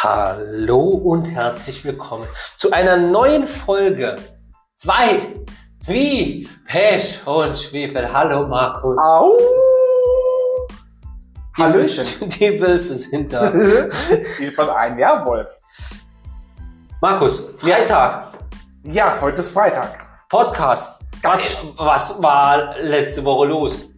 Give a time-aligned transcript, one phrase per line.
[0.00, 2.24] Hallo und herzlich willkommen
[2.56, 4.14] zu einer neuen Folge.
[4.74, 5.34] Zwei,
[5.86, 8.12] wie Pech und Schwefel.
[8.12, 8.96] Hallo Markus.
[9.00, 9.32] Au!
[11.56, 12.06] Die Hallöchen.
[12.06, 13.52] Wölfe- Die Wölfe sind da.
[13.52, 15.50] ich bin ein Werwolf.
[17.00, 18.28] Markus, Freitag,
[18.84, 19.98] Ja, heute ist Freitag.
[20.28, 21.00] Podcast.
[21.22, 21.40] Was,
[21.76, 23.88] was war letzte Woche los?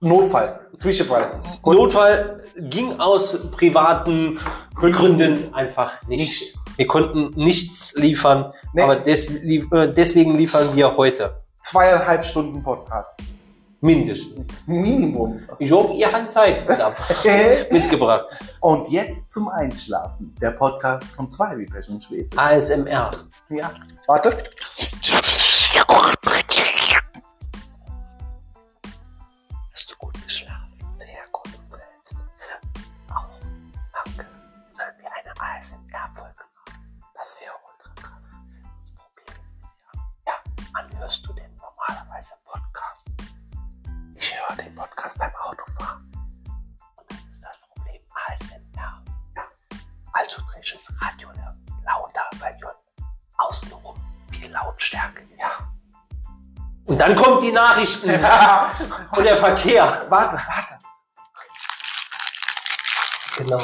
[0.00, 1.40] Notfall, Zwischenfall.
[1.64, 4.38] Notfall ging aus privaten
[4.74, 6.20] Gründen einfach nicht.
[6.20, 6.58] Nicht.
[6.76, 8.82] Wir konnten nichts liefern, Nee.
[8.82, 11.36] aber des, lief, äh, deswegen liefern wir heute.
[11.62, 13.18] Zweieinhalb Stunden Podcast.
[13.80, 14.46] Mindestens.
[14.66, 15.40] Minimum.
[15.58, 16.64] Ich hoffe, ihr habt Zeit
[17.72, 18.26] mitgebracht.
[18.60, 20.34] Und jetzt zum Einschlafen.
[20.40, 22.38] Der Podcast von zwei wie Pech und Schwefel.
[22.38, 23.10] ASMR.
[23.48, 23.70] Ja.
[24.06, 24.36] Warte.
[53.48, 53.94] Außenrum
[54.30, 55.40] viel Lautstärke ist.
[55.40, 55.68] Ja.
[56.86, 60.06] Und dann kommt die Nachrichten und der Verkehr.
[60.08, 60.74] warte, warte.
[63.36, 63.62] Genau.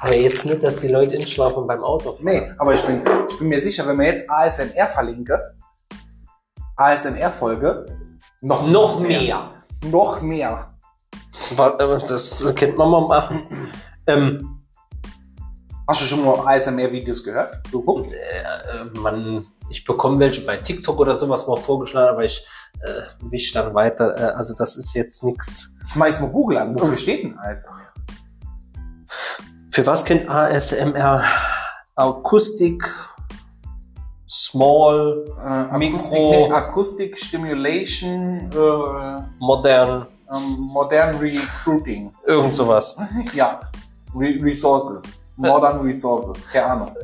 [0.00, 2.12] Aber jetzt nicht, dass die Leute ins Schlafen beim Auto.
[2.12, 2.24] fahren.
[2.24, 5.56] Nee, aber ich bin, ich bin mir sicher, wenn wir jetzt ASMR verlinke,
[6.76, 7.86] ASMR-Folge,
[8.42, 9.50] noch, Noch mehr.
[9.84, 10.74] Noch mehr.
[11.56, 13.72] Warte, Das könnte man mal machen.
[14.06, 14.59] Ähm,
[15.90, 17.64] Hast du schon mal ASMR-Videos gehört?
[17.72, 18.12] Geguckt?
[18.12, 22.46] äh, man, ich bekomme welche bei TikTok oder sowas mal vorgeschlagen, aber ich
[22.80, 24.16] äh, wisch dann weiter.
[24.16, 25.74] Äh, also das ist jetzt nichts.
[25.92, 26.76] Schmeiß mal Google an.
[26.76, 27.88] Wofür steht denn ASMR?
[29.72, 31.24] Für was kennt ASMR?
[31.96, 32.88] Akustik,
[34.28, 42.12] Small, Äh, Mikro- Akustik, nee, Akustik Stimulation, äh, modern, ähm, Modern Recruiting.
[42.26, 42.96] irgend sowas.
[43.34, 43.60] ja.
[44.14, 45.19] Re Resources.
[45.40, 46.48] Modern Resources.
[46.48, 46.96] Keine Ahnung.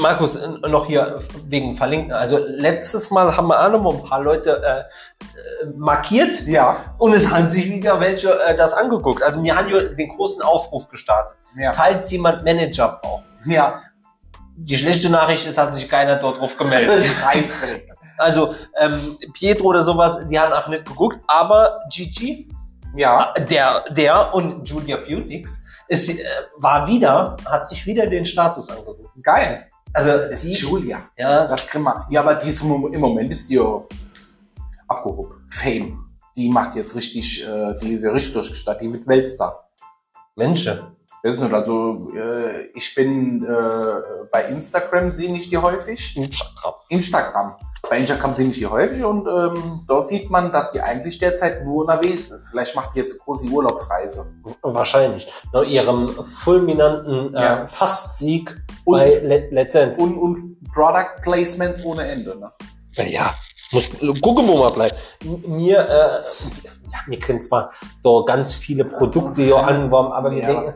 [0.00, 0.36] Markus,
[0.66, 2.12] noch hier wegen Verlinken.
[2.12, 6.76] Also letztes Mal haben wir auch noch mal ein paar Leute äh, äh, markiert Ja.
[6.98, 9.22] und es haben sich wieder welche äh, das angeguckt.
[9.22, 11.36] Also wir haben hier den großen Aufruf gestartet.
[11.56, 11.72] Ja.
[11.72, 13.22] Falls jemand Manager braucht.
[13.46, 13.82] Ja.
[14.56, 17.04] Die schlechte Nachricht ist, hat sich keiner dort drauf gemeldet.
[17.04, 17.80] Scheiße.
[18.18, 22.48] Also ähm, Pietro oder sowas, die haben auch nicht geguckt, aber Gigi,
[22.96, 23.32] Ja.
[23.50, 25.63] der, der und Julia Beautix,
[25.94, 26.24] es äh,
[26.58, 29.22] war wieder, hat sich wieder den Status angeguckt.
[29.22, 29.64] Geil.
[29.92, 31.02] Also Das die, ist Julia.
[31.16, 32.06] ja, Das kriegen wir.
[32.10, 33.82] Ja, aber die ist im Mo- im Moment ist die ja
[34.88, 35.44] abgehoben.
[35.48, 35.98] Fame.
[36.36, 38.82] Die macht jetzt richtig, äh, die ist ja richtig durchgestartet.
[38.82, 39.68] Die mit Weltstar.
[40.36, 40.80] Menschen.
[41.24, 43.48] Ist nicht, also äh, ich bin äh,
[44.30, 46.14] bei Instagram sehe ich die häufig.
[46.16, 46.74] Instagram.
[46.90, 47.56] Instagram.
[47.88, 51.64] Bei Instagram sehe ich die häufig und ähm, da sieht man, dass die eigentlich derzeit
[51.64, 52.48] nur unterwegs ist.
[52.50, 54.26] Vielleicht macht die jetzt große Urlaubsreise.
[54.60, 55.26] Wahrscheinlich.
[55.54, 57.66] Nach ihrem fulminanten äh, Ja.
[57.68, 58.54] Fastsieg
[58.84, 60.02] Und- bei Let Let's Dance.
[60.02, 62.36] Und, und Product Placements ohne Ende.
[62.38, 62.50] Ne?
[63.08, 63.32] Ja,
[63.72, 63.88] muss
[64.20, 64.94] gucken, wo man bleibt.
[65.46, 66.20] Mir, äh,
[66.92, 67.70] ja, wir können zwar
[68.02, 70.72] da ganz viele Produkte hier anwerben, aber wir Ja, denken,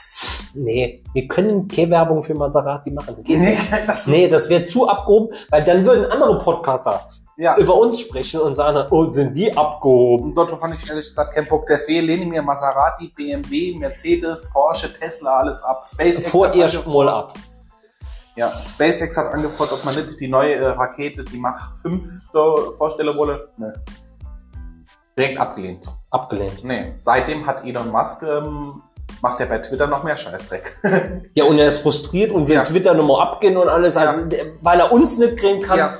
[0.00, 3.16] das nee, wir können keine Werbung für Maserati machen.
[3.22, 3.58] Geht nicht.
[3.58, 3.70] nicht.
[3.72, 7.06] Nee, das Nee, das wäre zu abgehoben, weil dann würden andere Podcaster
[7.36, 7.56] ja.
[7.58, 10.34] über uns sprechen und sagen, oh, sind die abgehoben.
[10.34, 11.66] Dort fand ich ehrlich gesagt keinen Bock.
[11.66, 15.82] Deswegen lehne ich mir Maserati, BMW, Mercedes, Porsche, Tesla, alles ab.
[15.86, 17.34] SpaceX, Vor hat ihr ange- mal ab.
[18.36, 22.02] ja, SpaceX hat angefordert, ob man nicht die neue äh, Rakete, die Mach 5
[22.32, 23.48] da vorstellen wolle.
[23.56, 23.72] Nee.
[25.18, 25.86] Direkt abgelehnt.
[26.10, 26.64] Abgelehnt.
[26.64, 26.94] Nee.
[26.98, 28.82] Seitdem hat Elon Musk, ähm,
[29.22, 30.78] macht er bei Twitter noch mehr Scheißdreck.
[31.34, 32.64] Ja, und er ist frustriert und will Ja.
[32.64, 35.78] Twitter nochmal abgehen und alles, also, der- weil er uns nicht kriegen kann.
[35.78, 35.94] ja.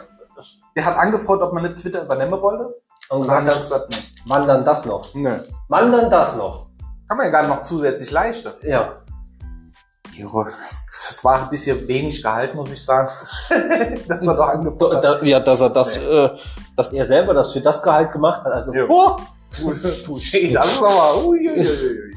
[0.76, 2.74] Der hat angefordert, ob man nicht Twitter übernehmen wollte.
[3.10, 3.96] Und gesagt hat er hat, gesagt, nee.
[4.26, 5.02] wann dann das noch?
[5.14, 5.36] Nö.
[5.68, 6.66] Wann dann das noch?
[7.08, 8.52] Kann man ja gar noch zusätzlich leisten.
[8.62, 8.92] Ja.
[10.16, 13.08] Das, war ein bisschen wenig gehalten, muss ich sagen.
[13.48, 15.04] das hat doch Da, angefordert.
[15.04, 16.04] da, ja, dass er das, Nee.
[16.04, 16.30] äh,
[16.76, 18.52] dass er selber das für das Gehalt gemacht hat.
[18.52, 18.84] Also, Ja.
[18.88, 19.16] oh,
[19.58, 21.26] Du, du das ist aber.
[21.26, 22.09] Uiuiui.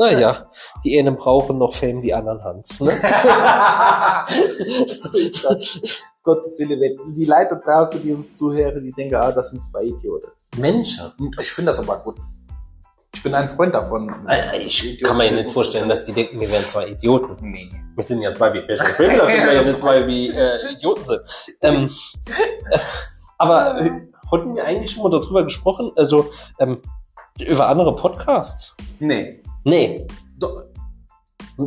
[0.00, 0.50] Naja,
[0.82, 2.80] die einen brauchen noch Fame, die anderen Hans.
[2.80, 2.90] Ne?
[4.98, 5.78] so ist das.
[6.22, 9.84] Gottes Wille, wenn die Leute draußen, die uns zuhören, die denken, ah, das sind zwei
[9.84, 10.30] Idioten.
[10.56, 11.12] Menschen.
[11.38, 12.16] Ich finde das aber gut.
[13.14, 14.10] Ich bin ein Freund davon.
[14.56, 17.36] Ich kann mir nicht vorstellen, dass die denken, wir wären zwei Idioten.
[17.50, 17.70] Nee.
[17.94, 21.20] Wir sind ja zwei wie dass wir ja nicht zwei wie äh, Idioten sind.
[21.60, 21.90] Ähm,
[22.70, 22.78] äh,
[23.38, 23.90] aber äh,
[24.30, 26.80] hatten wir eigentlich schon mal darüber gesprochen, also ähm,
[27.38, 28.76] über andere Podcasts?
[28.98, 29.39] Nee.
[29.64, 30.06] Nee.
[30.38, 30.64] Doch,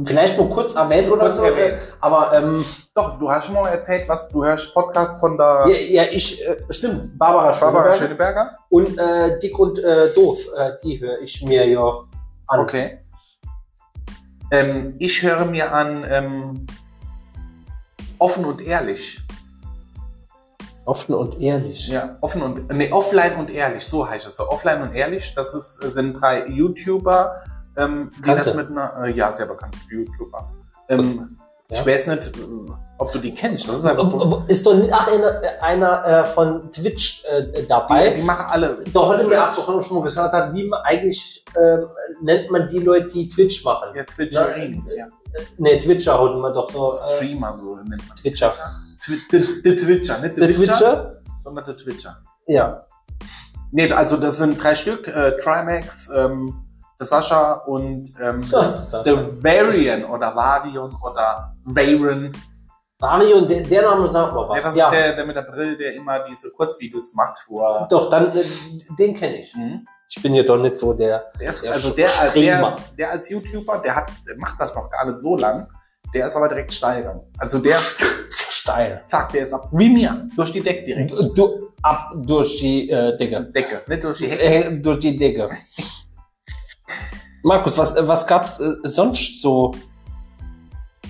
[0.06, 1.44] Vielleicht nur kurz erwähnt oder Kurz so.
[1.44, 1.84] erwähnt.
[1.84, 5.68] äh, Aber ähm, doch, du hast schon mal erzählt, was du hörst Podcast von der
[5.70, 8.58] ja, ja, ich, äh, stimmt, Barbara Barbara Schöneberger Schöneberger.
[8.70, 11.84] und äh, Dick und äh, Doof, äh, die höre ich mir ja
[12.48, 12.60] an.
[12.62, 13.00] Okay.
[14.50, 16.66] Ähm, ich höre mir an ähm,
[18.18, 19.20] offen und ehrlich.
[20.86, 21.88] Offen und ehrlich.
[21.88, 24.50] Ja, offen und nee, offline und ehrlich, so heißt es so.
[24.50, 27.36] Offline und ehrlich, das ist, sind drei YouTuber,
[27.78, 28.44] ähm, die Kannte.
[28.46, 30.52] das mit einer, äh, ja, sehr bekannte YouTuber.
[30.90, 31.38] Ähm,
[31.70, 31.80] Ja.
[31.80, 32.42] Ich weiß nicht, äh,
[33.00, 33.68] ob du die kennst.
[33.68, 38.12] Das ist einfach, Ist doch nicht einer, einer äh, von Twitch äh, die, dabei?
[38.12, 38.84] die machen alle.
[38.94, 41.88] Doch heute mir auch doch schon mal gesagt hat, wie man eigentlich ähm,
[42.22, 43.90] nennt man die Leute, die Twitch machen.
[43.96, 45.08] Ja, Twitcherins, ja.
[45.58, 46.94] Ne, Twitcher hatten wir doch nur.
[46.94, 48.16] Äh, Streamer, so nennt man.
[48.18, 48.52] Twitcher.
[49.02, 52.18] Twi- Der Twitcher, nicht der Twitcher, sondern der Twitcher.
[52.46, 52.86] Ja.
[53.72, 56.54] Nee, also das sind drei Stück, äh, Trimax, ähm,
[57.00, 62.32] Sascha und ähm, Ja, ist der Varian oder Varion oder Varen.
[63.00, 64.72] Mario, der, der Name sagt mal Ja, das was.
[64.72, 67.88] ist Ja, der, der mit der Brille, der immer diese Kurzvideos macht, wo er.
[67.90, 68.44] doch, dann, äh,
[68.98, 69.54] den kenne ich.
[69.56, 69.86] Mhm.
[70.10, 71.26] Ich bin ja doch nicht so der.
[71.40, 74.90] Der ist, Der also der, der, der als YouTuber, der hat, der macht das noch
[74.90, 75.68] gar nicht so lang.
[76.14, 77.20] Der ist aber direkt steigern.
[77.40, 77.80] Also der,
[78.30, 79.02] Steil.
[79.06, 81.12] zack, der ist ab wie mir, durch die Decke direkt.
[81.38, 83.42] Du, ab durch die äh, Decke.
[83.52, 84.44] Decke, nicht durch die Hecke.
[84.44, 85.50] Äh, durch die Decke.
[87.44, 89.74] Markus, was, äh, was gab's äh, sonst so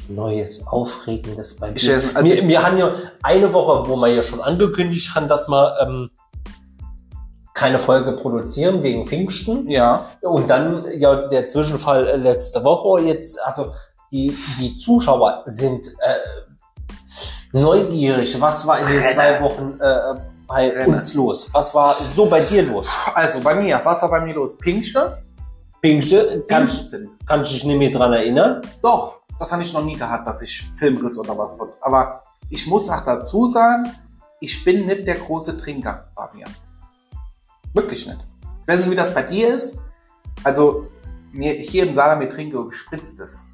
[0.10, 1.94] Neues, Aufregendes bei dir?
[1.96, 5.78] also- wir, wir haben ja eine Woche, wo wir ja schon angekündigt haben, dass wir
[5.82, 6.10] ähm,
[7.54, 9.70] keine Folge produzieren wegen Pfingsten.
[9.70, 10.08] Ja.
[10.22, 13.02] Und dann ja der Zwischenfall äh, letzte Woche.
[13.02, 13.74] Jetzt, also
[14.12, 18.42] die, die Zuschauer sind äh, neugierig.
[18.42, 20.16] Was war in den zwei Wochen äh,
[20.48, 20.96] bei Renner.
[20.96, 21.50] uns los?
[21.54, 22.92] Was war so bei dir los?
[23.14, 24.58] Also bei mir, was war bei mir los?
[24.58, 25.18] Pinkste?
[25.84, 27.10] Pinkste, kannst, Pfingsten.
[27.28, 28.62] kannst dich nicht mehr dran erinnern?
[28.82, 31.74] Doch, das habe ich noch nie gehabt, dass ich Filmriss oder was wird.
[31.82, 33.92] Aber ich muss auch dazu sagen,
[34.40, 36.50] ich bin nicht der große Trinker, Fabian.
[37.74, 38.20] Wirklich nicht.
[38.62, 39.80] Ich weiß nicht, wie das bei dir ist.
[40.46, 40.88] Also,
[41.34, 43.50] mir, hier im Saarland, wir trinken gespritztes.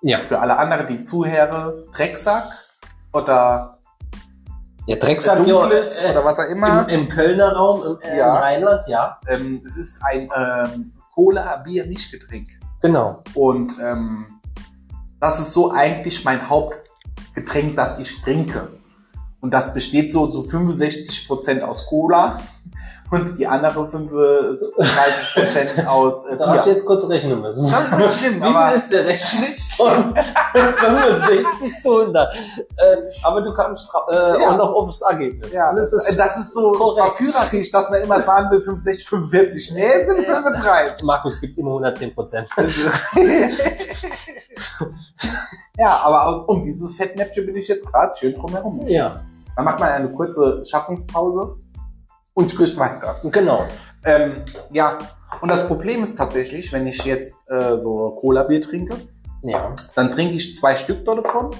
[0.00, 0.20] Ja.
[0.20, 2.44] Für alle anderen, die zuhören, Drecksack
[3.12, 3.78] oder
[4.86, 6.88] Ja, Drecksack ja, Dunkles äh, oder was auch immer.
[6.88, 8.30] im, im Kölner Raum, im, äh, Ja.
[8.36, 9.18] im Rheinland, ja.
[9.28, 12.48] Ähm, es ist ein ähm, Cola-Bier-Mischgetränk.
[12.82, 13.22] Genau.
[13.34, 14.26] Und ähm,
[15.18, 18.78] das ist so eigentlich mein Hauptgetränk, das ich trinke.
[19.40, 22.40] Und das besteht so zu 65% aus Cola
[23.10, 27.70] und die anderen 35% aus äh, Da hast du jetzt kurz rechnen müssen.
[27.70, 30.14] Das ist nicht schlimm, Wie aber viel ist der Rechnungsschnitt von
[30.54, 32.34] 65 zu 100?
[32.34, 32.38] Äh,
[33.22, 34.48] aber du kamst äh, Ja.
[34.50, 35.52] auch noch aufs Ergebnis.
[35.52, 37.16] ja, das, ist, das ist so korrekt.
[37.16, 39.72] verführerisch, dass man immer sagen will, 65, 45.
[39.74, 41.02] Nee, sind 35.
[41.04, 42.48] Markus gibt immer 110 Prozent.
[45.78, 48.80] ja, aber um dieses Fettnäpfchen bin ich jetzt gerade schön drumherum.
[48.86, 49.20] Ja,
[49.54, 51.56] Dann macht man eine kurze Schaffungspause
[52.36, 53.16] und spricht weiter.
[53.24, 53.66] genau.
[54.04, 54.98] Ähm, ja,
[55.40, 58.94] und das Problem ist tatsächlich, wenn ich jetzt äh, so Cola-Bier trinke,
[59.42, 59.74] Ja.
[59.96, 61.50] dann trinke ich zwei Stück davon.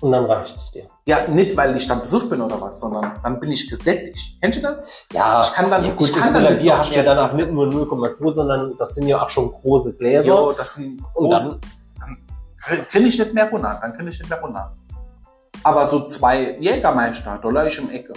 [0.00, 0.86] Und dann reicht es dir.
[1.06, 4.38] Ja, nicht weil ich dann besucht bin oder was, sondern dann bin ich gesättigt.
[4.40, 5.06] Kennst du das?
[5.12, 7.14] Ja, Ich kann dann- ja, gut, ich kann dann Bier noch hast du ja mehr-
[7.14, 10.26] danach nicht nur 0,2, sondern das sind ja auch schon große Gläser.
[10.28, 11.60] Jo, das sind und große,
[12.00, 12.18] dann,
[12.88, 14.72] kriege ich nicht mehr runter, dann kriege ich nicht mehr runter.
[15.62, 18.12] Aber so zwei Jägermeister, da lag ich im Ecke.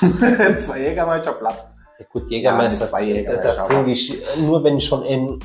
[0.58, 1.70] zwei Jägermeister platt.
[1.98, 5.40] ja gut, Jägermeister, Ja, zwei Jägermeister, das trinke ich nur, wenn ich schon in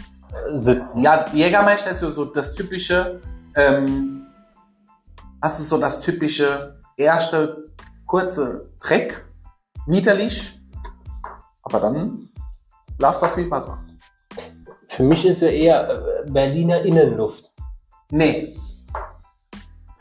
[0.53, 1.01] äh.
[1.01, 3.21] Ja, Jägermeister ist so, so das typische,
[3.55, 4.25] ähm,
[5.41, 7.65] das ist so das typische erste
[8.05, 9.25] kurze Dreck,
[9.87, 10.59] widerlich,
[11.63, 12.29] aber dann
[12.99, 13.79] läuft das wie Wasser.
[14.87, 17.51] Für mich ist ja eher äh, Berliner Innenluft.
[18.11, 18.57] Nee.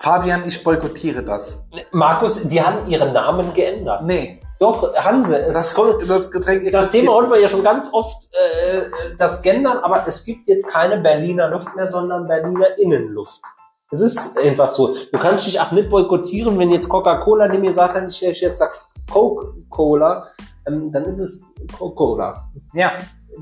[0.00, 1.66] Fabian, ich boykottiere das.
[1.92, 4.02] Markus, die haben ihren Namen geändert.
[4.02, 4.40] Nee.
[4.59, 5.37] Doch, Hanse.
[5.47, 8.87] Es Das, kommt, das Getränk das Thema hatten wir ja schon ganz oft äh,
[9.19, 13.42] das gendern, aber es gibt jetzt keine Berliner Luft mehr, sondern Berliner Innenluft.
[13.90, 14.88] Es ist einfach so.
[14.88, 18.71] Du kannst dich auch nicht boykottieren, wenn jetzt Coca-Cola neben mir sagt, ich jetzt sag
[19.11, 20.28] Coca-Cola,
[20.66, 21.42] ähm, dann ist es
[21.78, 22.49] Coca-Cola.
[22.73, 22.92] Ja.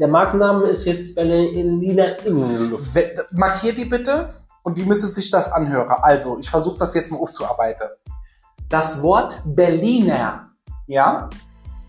[0.01, 2.91] Der Markenname ist jetzt Berliner Innenluft.
[3.31, 4.31] Markier die bitte
[4.69, 5.89] und die müssen sich das anhören.
[6.03, 7.89] Also, ich versuche das jetzt mal aufzuarbeiten.
[8.69, 10.51] Das Wort Berliner,
[10.87, 11.31] ja,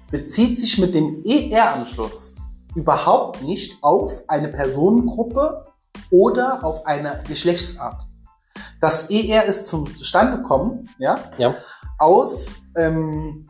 [0.10, 2.38] bezieht sich mit dem ER am Schluss
[2.76, 5.66] überhaupt nicht auf eine Personengruppe
[6.10, 8.08] oder auf eine Geschlechtsart.
[8.80, 11.56] Das ER ist zum zustande gekommen, ja, Ja.
[11.98, 13.46] aus ähm,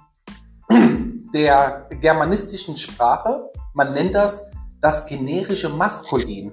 [1.35, 3.51] der germanistischen Sprache.
[3.75, 4.49] Man nennt das
[4.81, 6.51] das generische Maskulin.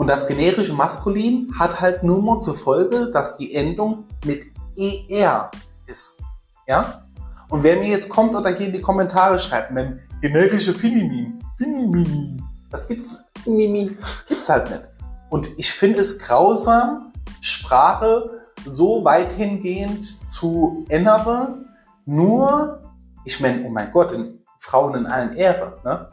[0.00, 5.50] Und das generische Maskulin hat halt nur mal zur Folge, dass die Endung mit ER
[5.86, 6.22] ist.
[6.66, 7.02] Ja?
[7.50, 12.42] Und wer mir jetzt kommt oder hier in die Kommentare schreibt, wenn generische Finimin, Finimini,
[12.70, 13.94] das gibt's, Mimi,
[14.26, 14.88] gibt's halt nicht.
[15.28, 21.68] Und ich finde es grausam, Sprache so weit hingehend zu ändern,
[22.06, 22.80] nur,
[23.26, 26.08] ich meine, oh mein Gott, in Frauen in allen Ehre, ne?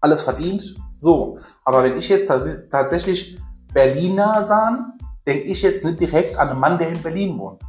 [0.00, 1.38] Alles verdient, so.
[1.64, 3.40] Aber wenn ich jetzt tats tatsächlich
[3.72, 4.92] Berliner sah,
[5.26, 7.62] denke ich jetzt nicht direkt an einen Mann, der in Berlin wohnt.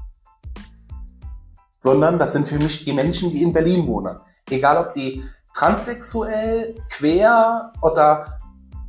[1.79, 4.17] Sondern das sind für mich die Menschen, die in Berlin wohnen.
[4.49, 5.23] Egal ob die
[5.53, 8.39] transsexuell, quer oder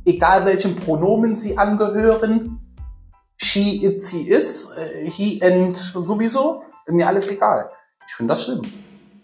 [0.05, 2.59] egal welchem Pronomen sie angehören,
[3.37, 7.69] she, it, sie, is, äh, he and sowieso, mir alles egal.
[8.07, 8.61] Ich finde das schlimm.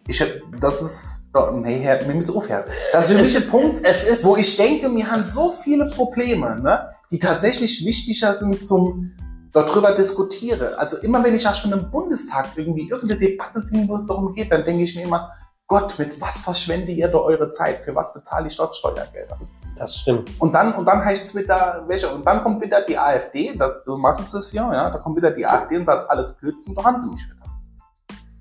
[0.07, 0.23] Ich,
[0.59, 1.20] das ist,
[1.53, 2.63] nee, Herr, mir ist aufhören.
[2.91, 3.81] Das ist für mich ein Punkt,
[4.23, 9.11] wo ich denke, wir haben so viele Probleme, ne, die tatsächlich wichtiger sind zum
[9.53, 10.77] darüber diskutiere.
[10.77, 14.33] Also immer wenn ich ja schon im Bundestag irgendwie irgendeine Debatte sehe, wo es darum
[14.33, 15.29] geht, dann denke ich mir immer,
[15.67, 17.83] Gott, mit was verschwendet ihr da eure Zeit?
[17.83, 19.37] Für was bezahle ich dort Steuergelder?
[19.81, 20.29] das stimmt.
[20.39, 23.83] Und dann, und dann heißt es wieder, welche, und dann kommt wieder die AfD, das,
[23.83, 26.83] du machst es ja, ja, da kommt wieder die AfD und sagt alles Blödsinn, da
[26.83, 27.41] haben sie mich wieder.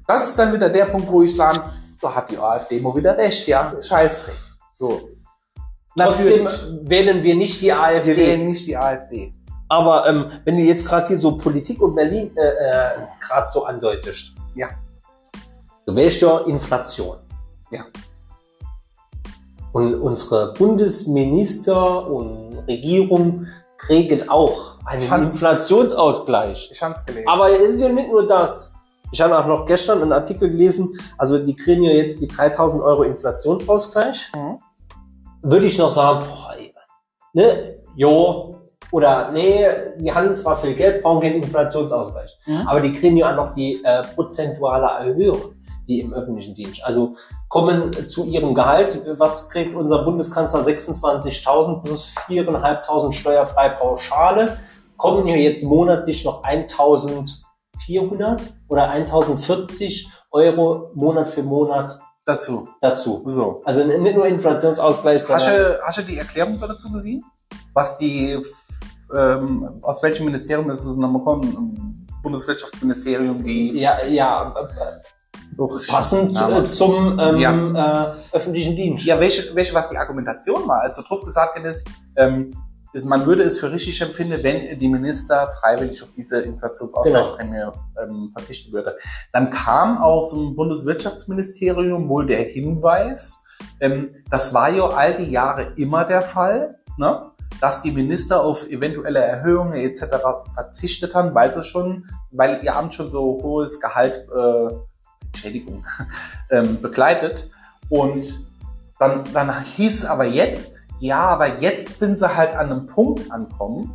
[0.06, 1.62] Das ist dann wieder der Punkt, wo ich sage,
[2.00, 4.36] da hat die AfD mal wieder recht, ja, Scheißdreck.
[4.72, 5.10] So.
[5.98, 8.16] Trotzdem Natürlich, wählen wir nicht die wir AfD.
[8.16, 9.32] wählen nicht die AfD.
[9.68, 12.90] Aber ähm, wenn du jetzt gerade hier so Politik und Berlin äh, äh,
[13.20, 14.34] gerade so andeutest.
[14.54, 14.68] Ja.
[15.86, 17.18] Du wählst ja Inflation.
[17.70, 17.84] Ja.
[19.72, 25.02] Und unsere Bundesminister und Regierung kriegen auch einen.
[25.02, 26.70] Inflationsausgleich.
[26.72, 27.28] Ich habe es gelesen.
[27.28, 28.69] Aber es ist ja nicht nur das.
[29.12, 32.82] Ich habe auch noch gestern einen Artikel gelesen, also die kriegen ja jetzt die 3000
[32.82, 34.30] Euro Inflationsausgleich.
[34.34, 34.58] Mhm.
[35.42, 36.54] Würde ich noch sagen, boah,
[37.32, 38.56] ne, jo,
[38.92, 39.64] oder nee,
[39.98, 42.38] die haben zwar viel Geld, brauchen keinen Inflationsausgleich.
[42.46, 42.66] Mhm.
[42.66, 45.54] Aber die kriegen ja auch noch die äh, prozentuale Erhöhung,
[45.86, 46.82] die im öffentlichen Dienst.
[46.84, 47.14] Also
[47.48, 54.58] kommen zu ihrem Gehalt, was kriegt unser Bundeskanzler 26.000 plus 4.500 steuerfrei Pauschale,
[54.96, 58.40] kommen hier jetzt monatlich noch 1.400
[58.70, 62.68] oder 1.040 Euro Monat für Monat Dazu.
[62.80, 63.22] dazu.
[63.26, 63.62] So.
[63.64, 67.24] Also nicht nur Inflationsausgleich, Hast du, hast du die Erklärung dazu gesehen?
[67.74, 68.40] Was die,
[69.14, 72.06] ähm, aus welchem Ministerium ist es nochmal gekommen?
[72.22, 74.54] Bundeswirtschaftsministerium, die ja, ja,
[75.56, 79.04] Doch, passend Ja, zum ähm, äh, öffentlichen Dienst.
[79.04, 80.82] Ja, welche, welche, was die Argumentation war.
[80.82, 82.52] Also drauf gesagt ist, ähm,
[83.04, 87.70] man würde es für richtig empfinden, wenn die Minister freiwillig auf diese Inflationsausgleichsprämie
[88.02, 88.96] ähm, verzichten würde.
[89.32, 93.44] Dann kam aus dem Bundeswirtschaftsministerium wohl der Hinweis,
[93.80, 97.30] ähm, das war ja all die Jahre immer der Fall, ne?
[97.60, 100.04] dass die Minister auf eventuelle Erhöhungen etc.
[100.54, 104.74] verzichtet haben, weil sie schon, weil ihr Amt schon so hohes Gehalt, äh,
[105.26, 105.84] Entschädigung,
[106.50, 107.50] ähm, begleitet.
[107.88, 108.46] Und
[108.98, 113.32] dann, dann hieß es aber jetzt, ja, aber jetzt sind sie halt an einem Punkt
[113.32, 113.94] ankommen,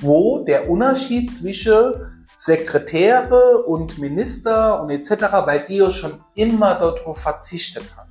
[0.00, 5.10] wo der Unterschied zwischen Sekretäre und Minister und etc.,
[5.44, 8.10] weil die ja schon immer darauf verzichtet haben.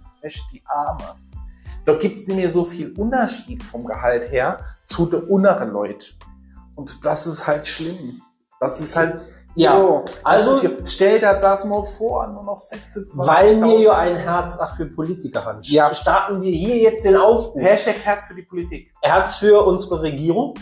[0.53, 1.15] Die Arme.
[1.85, 6.15] Da gibt's nicht mehr so viel Unterschied vom Gehalt her zu den unteren Leuten.
[6.75, 8.21] Und das ist halt schlimm.
[8.59, 9.25] Das ist halt,
[9.55, 13.19] Ja, jo, also- ja, stell dir das mal vor, nur noch 26.
[13.27, 15.59] Weil wir ja ein Herz auch für Politiker haben.
[15.63, 15.93] Ja.
[15.93, 17.61] Starten wir hier jetzt den Aufruf.
[17.61, 18.91] Hashtag Herz für die Politik.
[19.01, 20.53] Herz für unsere Regierung.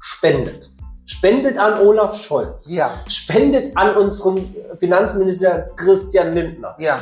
[0.00, 0.70] Spendet.
[1.06, 2.66] Spendet an Olaf Scholz.
[2.68, 6.76] Ja, Spendet an unseren Finanzminister Christian Lindner.
[6.78, 6.98] ja.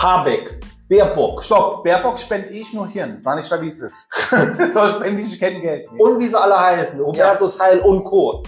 [0.00, 0.58] Habeck.
[0.88, 1.42] Baerbock.
[1.44, 3.18] Stopp, Baerbock spende ich nur Hirn.
[3.18, 4.08] Sag nicht, wie es ist.
[4.74, 6.00] da spende ich kein Geld mehr.
[6.04, 6.98] Und wie sie alle heißen.
[6.98, 8.42] Hubertus Heil und Co.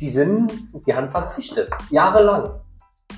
[0.00, 0.50] Die sind,
[0.86, 1.70] die haben verzichtet.
[1.90, 2.50] Jahrelang.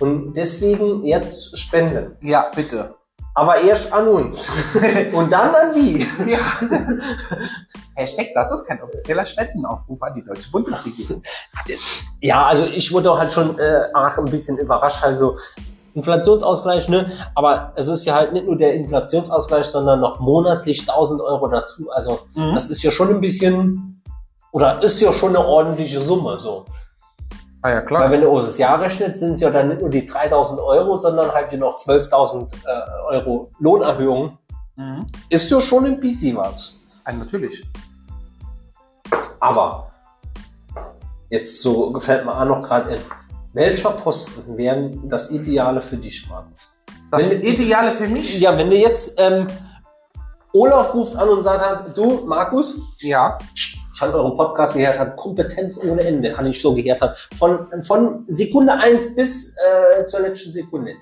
[0.01, 2.17] Und deswegen jetzt spenden.
[2.23, 2.95] Ja, bitte.
[3.35, 4.51] Aber erst an uns.
[5.13, 6.07] Und dann an die.
[6.27, 6.39] Ja.
[7.95, 11.23] Hashtag, das ist kein offizieller Spendenaufruf an die deutsche Bundesregierung.
[12.21, 15.03] Ja, also ich wurde halt schon äh, auch ein bisschen überrascht.
[15.05, 15.37] Also
[15.95, 17.11] Inflationsausgleich, ne?
[17.35, 21.91] Aber es ist ja halt nicht nur der Inflationsausgleich, sondern noch monatlich 1000 Euro dazu.
[21.91, 22.55] Also Mhm.
[22.55, 23.98] das ist ja schon ein bisschen,
[24.53, 26.65] oder ist ja schon eine ordentliche Summe, so.
[27.63, 28.11] Ah ja, Weil klar.
[28.11, 30.97] wenn du aus das Jahr rechnest, sind es ja dann nicht nur die 3000 Euro,
[30.97, 34.39] sondern halt hier noch 12.000 äh, Euro Lohnerhöhung.
[34.77, 35.07] Mhm.
[35.29, 36.79] Ist ja schon ein bisschen was.
[37.05, 37.65] Ah, natürlich.
[39.41, 39.91] Aber
[41.31, 43.01] jetzt so gefällt mir auch noch gerade, in,
[43.55, 46.61] welcher Posten wären das Ideale für dich, Markus?
[47.11, 48.39] Das Wenn- Ideale für mich.
[48.41, 49.47] Ja, wenn du jetzt ähm,
[50.53, 53.39] Olaf ruft an und sagt halt, du, Markus, Ja.
[53.99, 57.01] Ich habe euren Podcast gehört, hat Kompetenz ohne Ende, habe ich so gehört.
[57.01, 57.19] Hat.
[57.37, 60.93] Von, von Sekunde eins bis äh, zur letzten Sekunde.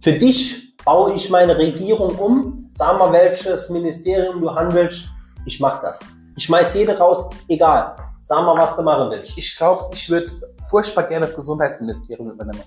[0.00, 2.70] Für dich baue ich meine Regierung um.
[2.72, 5.04] Sag mal, welches Ministerium du handelst.
[5.44, 6.00] Ich mach das.
[6.34, 7.94] Ich schmeiß jede raus, egal.
[8.22, 9.36] Sag mal, was du machen willst.
[9.36, 10.32] Ich glaube, ich würde
[10.70, 12.64] furchtbar gerne das Gesundheitsministerium übernehmen.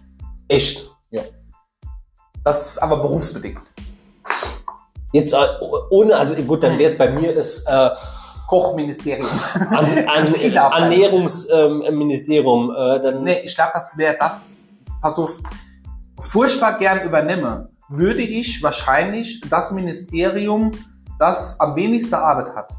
[0.48, 0.88] Echt.
[2.44, 3.64] Das ist aber berufsbedingt.
[5.14, 5.38] Jetzt äh,
[5.90, 7.90] ohne, also gut, dann wäre es bei mir ist äh,
[8.48, 9.28] Kochministerium.
[9.70, 10.34] an, an.
[10.84, 12.72] Ernährungsministerium.
[12.72, 14.64] äh, dann nee, ich glaube, das wäre das,
[15.02, 15.38] pass auf,
[16.20, 20.72] furchtbar gern übernehme, würde ich wahrscheinlich das Ministerium,
[21.20, 22.74] das am wenigsten Arbeit hat.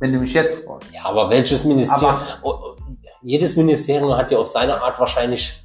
[0.00, 0.90] Wenn du mich jetzt fragst.
[0.92, 2.10] Ja, aber welches Ministerium?
[2.10, 2.76] Aber- Oh, oh,
[3.22, 5.63] jedes Ministerium hat ja auf seine Art wahrscheinlich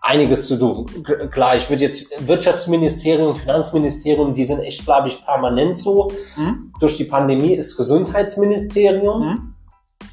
[0.00, 0.86] einiges zu tun.
[1.30, 6.10] Klar, ich würde jetzt Wirtschaftsministerium, Finanzministerium, die sind echt, glaube ich, permanent so.
[6.34, 6.72] Hm?
[6.80, 9.54] Durch die Pandemie ist Gesundheitsministerium, Hm?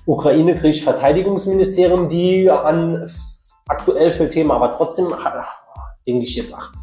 [0.06, 3.10] Ukraine-Krieg, Verteidigungsministerium, die an
[3.68, 5.08] aktuell für Themen, aber trotzdem
[6.08, 6.74] denke ich jetzt, ach,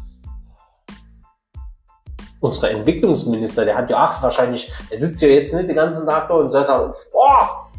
[2.41, 6.27] unser Entwicklungsminister, der hat ja ach, wahrscheinlich, der sitzt ja jetzt nicht den ganzen Tag
[6.27, 6.69] da und sagt,
[7.13, 7.73] oh,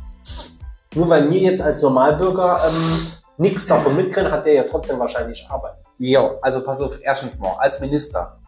[0.94, 5.46] nur weil mir jetzt als Normalbürger ähm, nichts davon mitkriegen, hat der ja trotzdem wahrscheinlich
[5.48, 5.76] Arbeit.
[5.98, 8.38] Ja, also pass auf, erstens mal, als Minister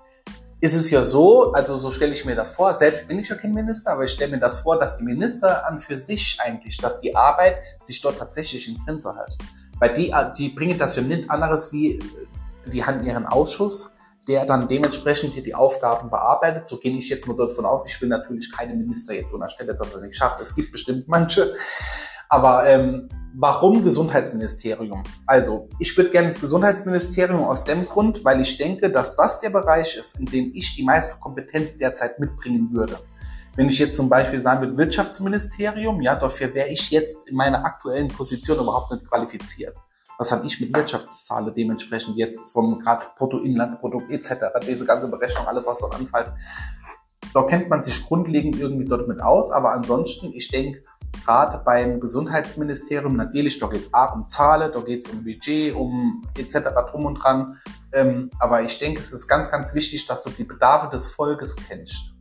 [0.60, 3.36] ist es ja so, also so stelle ich mir das vor, selbst bin ich ja
[3.36, 6.78] kein Minister, aber ich stelle mir das vor, dass die Minister an für sich eigentlich,
[6.78, 9.36] dass die Arbeit sich dort tatsächlich in Grenze hält.
[9.78, 12.02] Weil die, die bringen das ja nicht anderes wie,
[12.64, 16.66] die haben ihren Ausschuss, der dann dementsprechend hier die Aufgaben bearbeitet.
[16.66, 17.86] So gehe ich jetzt mal davon aus.
[17.86, 20.40] Ich will natürlich keine Minister jetzt unterstellen, dass es nicht schafft.
[20.40, 21.54] Es gibt bestimmt manche.
[22.28, 25.02] Aber ähm, warum Gesundheitsministerium?
[25.26, 29.50] Also, ich würde gerne ins Gesundheitsministerium aus dem Grund, weil ich denke, dass das der
[29.50, 32.98] Bereich ist, in dem ich die meiste Kompetenz derzeit mitbringen würde.
[33.54, 37.64] Wenn ich jetzt zum Beispiel sagen würde, Wirtschaftsministerium, ja, dafür wäre ich jetzt in meiner
[37.64, 39.74] aktuellen Position überhaupt nicht qualifiziert.
[40.18, 45.66] Was habe ich mit Wirtschaftszahlen dementsprechend jetzt vom gerade Bruttoinlandsprodukt etc., diese ganze Berechnung, alles
[45.66, 46.32] was dort anfällt,
[47.34, 50.82] da kennt man sich grundlegend irgendwie dort mit aus, aber ansonsten, ich denke,
[51.24, 55.74] gerade beim Gesundheitsministerium, natürlich, da geht es auch um Zahlen, da geht es um Budget,
[55.74, 56.68] um etc.
[56.90, 57.58] drum und dran.
[57.92, 61.56] Ähm, aber ich denke, es ist ganz, ganz wichtig, dass du die Bedarfe des Volkes
[61.56, 62.12] kennst.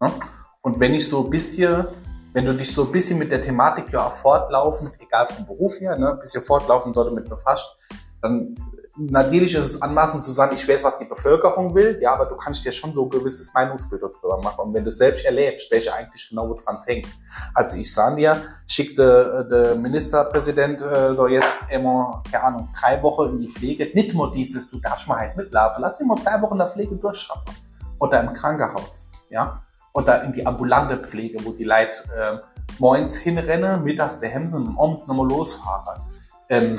[0.00, 0.12] Ne?
[0.60, 1.86] Und wenn ich so ein bisschen,
[2.32, 5.80] wenn du dich so ein bisschen mit der Thematik ja auch fortlaufend, egal vom Beruf
[5.80, 7.76] her, ne, ein bisschen fortlaufend dort mit befasst,
[8.20, 8.56] dann
[8.96, 12.36] natürlich ist es anmaßend zu sagen, ich weiß, was die Bevölkerung will, ja, aber du
[12.36, 14.60] kannst dir schon so ein gewisses Meinungsbild darüber machen.
[14.60, 17.06] Und wenn du es selbst erlebst, welche eigentlich genau dran hängt.
[17.54, 23.38] Also ich sah dir, schickte der Ministerpräsident äh, jetzt immer, keine Ahnung, drei Wochen in
[23.40, 23.90] die Pflege.
[23.94, 26.68] Nicht nur dieses, du darfst mal halt mitlaufen, lass dir mal drei Wochen in der
[26.68, 27.54] Pflege durchschaffen.
[27.98, 29.62] Oder im Krankenhaus, ja.
[29.92, 32.38] Oder in die ambulante Pflege, wo die Leute äh,
[32.78, 36.02] moins hinrennen, mittags der Hemsen und abends nochmal losfahren.
[36.50, 36.78] Ähm,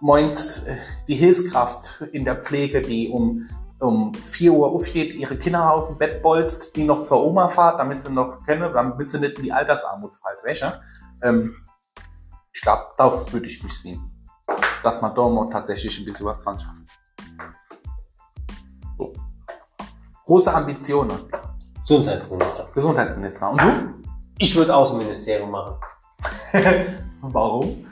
[0.00, 3.42] moins äh, die Hilfskraft in der Pflege, die um,
[3.80, 7.80] um 4 Uhr aufsteht, ihre Kinder aus dem Bett bolzt, die noch zur Oma fahrt,
[7.80, 10.80] damit sie noch können, damit sie nicht in die Altersarmut fällt, welche?
[11.22, 11.56] Ähm,
[12.52, 14.00] ich glaube, da würde ich mich sehen,
[14.82, 16.84] dass man da mal tatsächlich ein bisschen was dran schafft.
[18.96, 19.12] So.
[20.24, 21.18] Große Ambitionen.
[21.82, 22.68] Gesundheitsminister.
[22.74, 23.50] Gesundheitsminister.
[23.50, 23.94] Und du?
[24.38, 25.76] Ich würde Außenministerium machen.
[27.22, 27.86] Warum?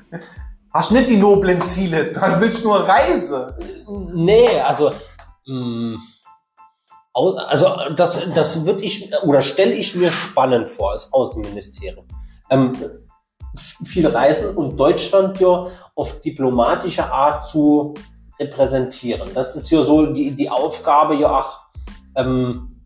[0.76, 3.56] Hast nicht die noblen Ziele, dann willst du nur Reise.
[4.12, 4.90] Nee, also,
[5.46, 5.96] mh,
[7.14, 12.04] au- also das, das würde ich oder stelle ich mir spannend vor, das Außenministerium.
[12.50, 12.72] Ähm,
[13.86, 17.94] viel reisen und Deutschland ja auf diplomatische Art zu
[18.38, 19.30] repräsentieren.
[19.32, 21.70] Das ist ja so die, die Aufgabe, ja, ach,
[22.16, 22.82] ähm,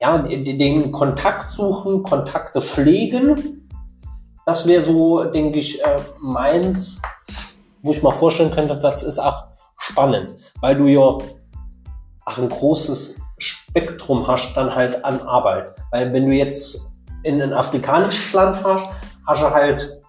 [0.00, 3.63] ja, den Kontakt suchen, Kontakte pflegen.
[4.46, 7.00] Das wäre so, denke ich, äh, meins,
[7.82, 9.44] wo ich mal vorstellen könnte, das ist auch
[9.78, 11.22] spannend, weil du ja auch
[12.38, 15.74] ein großes Spektrum hast dann halt an Arbeit.
[15.90, 18.86] Weil wenn du jetzt in ein afrikanisches Land fährst,
[19.26, 20.00] hast du halt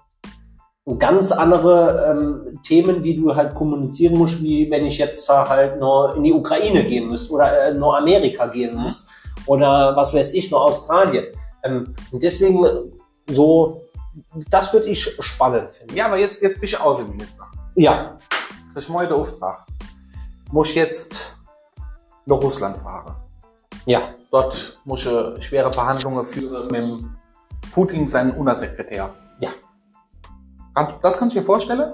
[0.99, 5.79] ganz andere ähm, Themen, die du halt kommunizieren musst, wie wenn ich jetzt da halt
[5.79, 9.07] nur in die Ukraine gehen müsste oder äh, nur Amerika gehen muss
[9.47, 11.25] oder was weiß ich, nur Australien.
[11.63, 12.63] Ähm, und deswegen
[13.27, 13.81] so,
[14.49, 15.95] das würde ich spannend finden.
[15.95, 17.45] Ja, aber jetzt, jetzt bist du Außenminister.
[17.75, 18.17] Ja,
[18.73, 19.65] Krieg ich mal den Auftrag.
[20.51, 21.37] Muss ich jetzt
[22.25, 23.15] nach Russland fahren.
[23.85, 24.01] ja.
[24.31, 27.15] Dort muss ich schwere Verhandlungen führen mit dem
[27.71, 29.13] Putin, seinen Untersekretär.
[29.39, 29.49] Ja.
[31.01, 31.93] Das kannst du dir vorstellen?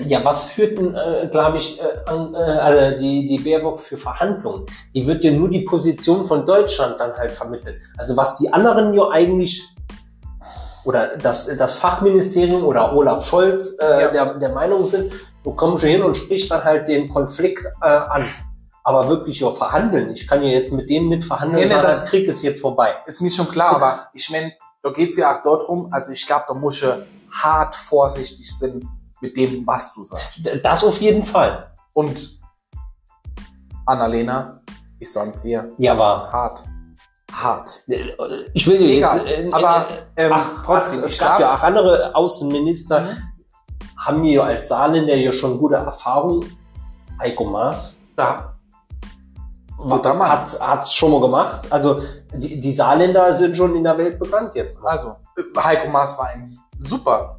[0.00, 3.98] Ja, was führt denn, äh, glaube ich, äh, an, äh, also die, die Baerbock für
[3.98, 4.64] Verhandlungen?
[4.94, 7.78] Die wird ja nur die Position von Deutschland dann halt vermitteln.
[7.98, 9.75] Also was die anderen ja eigentlich
[10.86, 14.10] oder das, das Fachministerium oder Olaf Scholz äh, Ja.
[14.10, 15.12] der, der Meinung sind,
[15.44, 18.22] du kommst hier hin und sprichst dann halt den Konflikt äh, an.
[18.84, 20.10] Aber wirklich ja verhandeln.
[20.12, 22.60] Ich kann ja jetzt mit denen nicht verhandeln, Nee, nee, sondern das- Krieg ist jetzt
[22.60, 22.94] vorbei.
[23.06, 26.24] Ist mir schon klar, aber ich meine, da geht's ja auch dort rum, also ich
[26.24, 26.88] glaube, da muss ich
[27.42, 28.88] hart vorsichtig sein
[29.20, 30.40] mit dem, was du sagst.
[30.62, 31.72] Das auf jeden Fall.
[31.94, 32.38] Und
[33.86, 34.60] Annalena,
[35.00, 36.30] ich sag's dir, Ja, war.
[36.32, 36.62] hart.
[37.32, 37.82] Hart.
[38.54, 39.38] Ich will dir Egal, jetzt.
[39.48, 43.16] äh, aber ähm, Ach, trotzdem, ach, ich es gab glaube, ja auch andere Außenminister, Mhm.
[43.98, 46.44] haben wir ja als Saarländer ja schon gute Erfahrung.
[47.20, 48.54] Heiko Maas da,
[49.78, 51.66] hat hat's schon mal gemacht.
[51.70, 52.02] Also
[52.34, 54.78] die, die Saarländer sind schon in der Welt bekannt jetzt.
[54.84, 57.38] also, äh, Heiko Maas war ein super,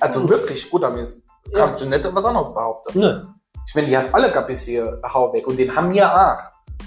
[0.00, 0.28] also Mhm.
[0.30, 1.22] wirklich guter Mist.
[1.52, 1.66] Ja.
[1.66, 2.98] Kann ich nicht was anderes behaupten.
[2.98, 3.34] Ne.
[3.66, 6.38] Ich meine, die haben alle gehabt bis hier Hau weg und den haben wir auch.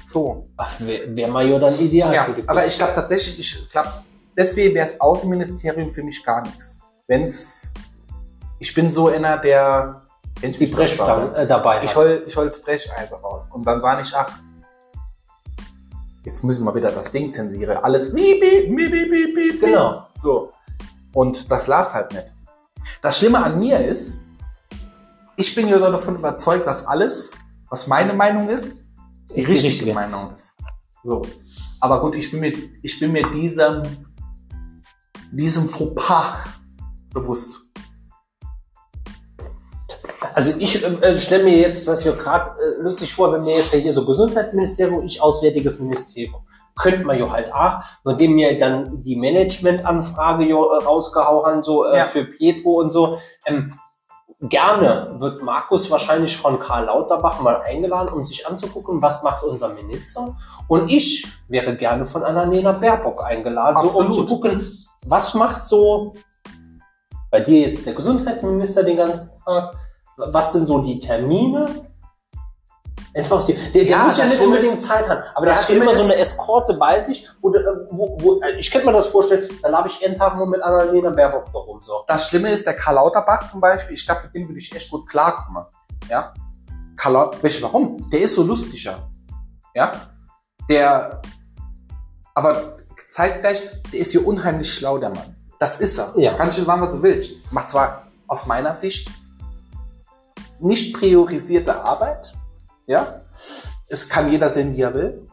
[0.03, 0.45] So.
[0.79, 3.89] Wäre wär mal ja dann ideal Ja, für die aber ich glaube tatsächlich, ich glaube,
[4.35, 6.81] deswegen wäre das Außenministerium für mich gar nichts.
[7.07, 7.73] Wenn's,
[8.59, 10.01] ich bin so einer, der,
[10.39, 13.65] wenn ich die mich Brechstangen äh, dabei ich hol, ich hol das Brecheisen raus und
[13.65, 14.31] dann sage ich, ach,
[16.23, 17.77] jetzt müssen wir wieder das Ding zensieren.
[17.77, 19.61] Alles piep, piep, piep, piep, piep.
[19.61, 20.07] Genau.
[20.15, 20.51] So.
[21.13, 22.33] Und das läuft halt nicht.
[23.01, 24.25] Das Schlimme an mir ist,
[25.35, 27.31] ich bin ja davon überzeugt, dass alles,
[27.69, 28.90] was meine Meinung ist,
[29.35, 29.93] die richtige, richtige.
[29.93, 30.55] Meinung ist.
[31.03, 31.21] So.
[31.79, 33.83] Aber gut, ich bin mir, ich bin mir diesem,
[35.31, 36.37] diesem Fauxpas
[37.13, 37.59] bewusst.
[40.33, 43.73] Also ich äh, stelle mir jetzt das hier gerade äh, lustig vor, wenn mir jetzt
[43.73, 46.45] hier so Gesundheitsministerium, ich Auswärtiges Ministerium.
[46.77, 52.05] Könnte man ja halt auch, nachdem mir dann die Managementanfrage äh, rausgehauen so äh, Ja.
[52.05, 53.17] für Pietro und so.
[53.45, 53.73] Ähm,
[54.41, 59.69] gerne wird Markus wahrscheinlich von Karl Lauterbach mal eingeladen, um sich anzugucken, was macht unser
[59.69, 60.35] Minister.
[60.67, 64.65] Und ich wäre gerne von Annalena Baerbock eingeladen, so um zu gucken,
[65.05, 66.13] was macht so
[67.29, 69.75] bei dir jetzt der Gesundheitsminister den ganzen Tag?
[70.17, 71.90] Was sind so die Termine?
[73.13, 75.93] Einfach die, der, der Ja, muss ja nicht unbedingt Zeit haben, aber der hat immer
[75.93, 79.49] so eine Eskorte bei sich, wo, äh, wo, wo äh, ich könnte mir das vorstellen,
[79.61, 81.81] da laufe ich jeden Tag nur mit Annalena Baerbock da rum.
[81.81, 82.05] So.
[82.07, 84.89] Das Schlimme ist, der Karl Lauterbach zum Beispiel, ich glaube, mit dem würde ich echt
[84.89, 85.65] gut klarkommen.
[86.09, 86.33] Ja?
[86.95, 87.97] Karl Lau Weißt du warum?
[88.11, 89.09] Der ist so lustiger.
[89.75, 89.91] Ja?
[90.69, 91.21] Der,
[92.33, 95.35] aber zeitgleich, der ist hier unheimlich schlau, der Mann.
[95.59, 96.13] Das ist er.
[96.15, 96.37] Ja.
[96.37, 97.31] Kann ich dir sagen, was du willst.
[97.51, 99.09] Macht zwar aus meiner Sicht
[100.59, 102.33] nicht priorisierte Arbeit.
[102.87, 103.21] Ja?
[103.87, 105.27] Es kann jeder sehen, wie er will.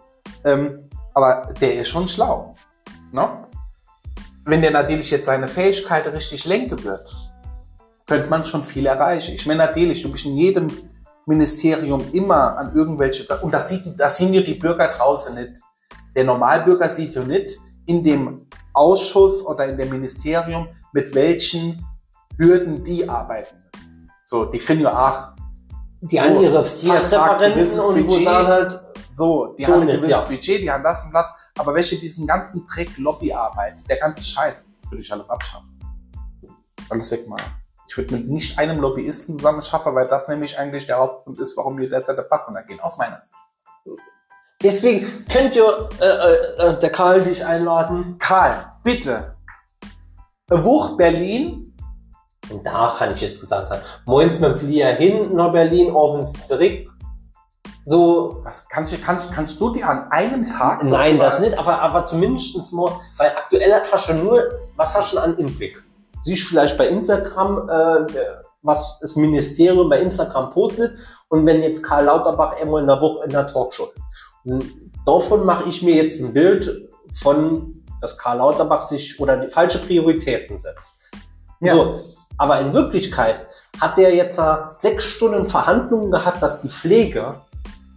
[0.45, 2.55] Ähm, aber der ist schon schlau.
[3.13, 3.49] Ne?
[4.49, 7.15] wenn der natürlich jetzt seine Fähigkeiten richtig lenken wird,
[8.07, 9.35] könnte man schon viel erreichen.
[9.35, 10.69] Ich meine, natürlich, du bist in jedem
[11.27, 15.61] Ministerium immer an irgendwelche, und das, sieht, das sehen ja die Bürger draußen nicht.
[16.17, 21.85] Der Normalbürger sieht ja nicht in dem Ausschuss oder in dem Ministerium, mit welchen
[22.39, 24.11] Hürden die arbeiten müssen.
[24.25, 25.38] So, die kriegen ja auch
[26.01, 28.25] Die So, haben ihre Fachreferenten und wo Budget.
[28.25, 28.81] sagen halt,
[29.11, 30.21] So, die So haben ein gewisses ja.
[30.21, 34.71] Budget, die haben das und das, aber welche diesen ganzen Dreck, Lobbyarbeit, der ganze Scheiß,
[34.91, 35.79] würde ich alles abschaffen.
[36.91, 37.45] Alles wegmachen.
[37.89, 41.57] Ich würde mit nicht einem Lobbyisten zusammen schaffen, weil das nämlich eigentlich der Hauptgrund ist,
[41.57, 43.35] warum wir derzeit der Bach runtergehen, aus meiner Sicht.
[44.63, 48.17] deswegen könnt ihr äh, äh, äh, der Karl dich einladen.
[48.19, 49.35] Karl, bitte.
[50.51, 51.68] Wuch Berlin,
[52.51, 56.47] Und da kann ich jetzt gesagt haben, moins mit dem Flieger hin nach Berlin, abends
[56.47, 56.89] zurück.
[57.87, 61.81] So, was kannst du, kannst, kannst du dir an einem Tag nein, das nicht, aber,
[61.81, 64.43] aber zumindest mal, weil aktuell hast du nur,
[64.77, 65.83] was hast du an Inblick?
[66.25, 68.13] Siehst vielleicht bei Instagram, äh,
[68.61, 73.25] was das Ministerium bei Instagram postet und wenn jetzt Karl Lauterbach einmal in der Woche
[73.25, 74.05] in der Talkshow ist.
[74.45, 74.65] Und
[75.07, 79.79] davon mache ich mir jetzt ein Bild von, dass Karl Lauterbach sich oder die falsche
[79.79, 81.01] Prioritäten setzt.
[81.61, 81.75] Ja.
[81.75, 82.01] So,
[82.39, 83.47] aber in Wirklichkeit
[83.81, 84.41] hat der jetzt
[84.79, 87.43] sechs Stunden Verhandlungen gehabt, dass die Pflege,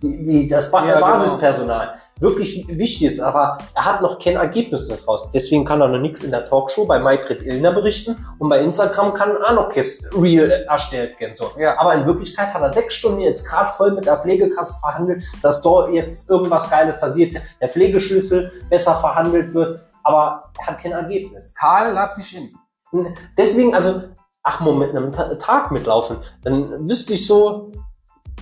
[0.01, 1.07] die, die, das ba Ja, genau.
[1.07, 5.31] Basispersonal wirklich wichtig ist, aber er hat noch kein Ergebnis daraus.
[5.31, 9.13] Deswegen kann er noch nichts in der Talkshow bei Maybrit Illner berichten und bei Instagram
[9.13, 11.35] kann auch noch kein Reel erstellt werden.
[11.35, 11.51] So.
[11.57, 11.79] Ja.
[11.79, 15.63] Aber in Wirklichkeit hat er sechs Stunden jetzt gerade voll mit der Pflegekasse verhandelt, dass
[15.63, 21.55] dort jetzt irgendwas Geiles passiert, der Pflegeschlüssel besser verhandelt wird, aber er hat kein Ergebnis.
[21.55, 22.53] Karl, lad mich in.
[22.91, 24.03] Und Deswegen, also,
[24.43, 27.71] ach, mit einem Ta- Tag mitlaufen, dann wüsste ich so,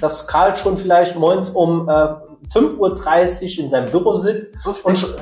[0.02, 1.92] dass Karl schon vielleicht morgens um äh,
[2.54, 2.78] 5.30
[3.60, 5.16] Uhr in seinem Büro sitzt So und sch-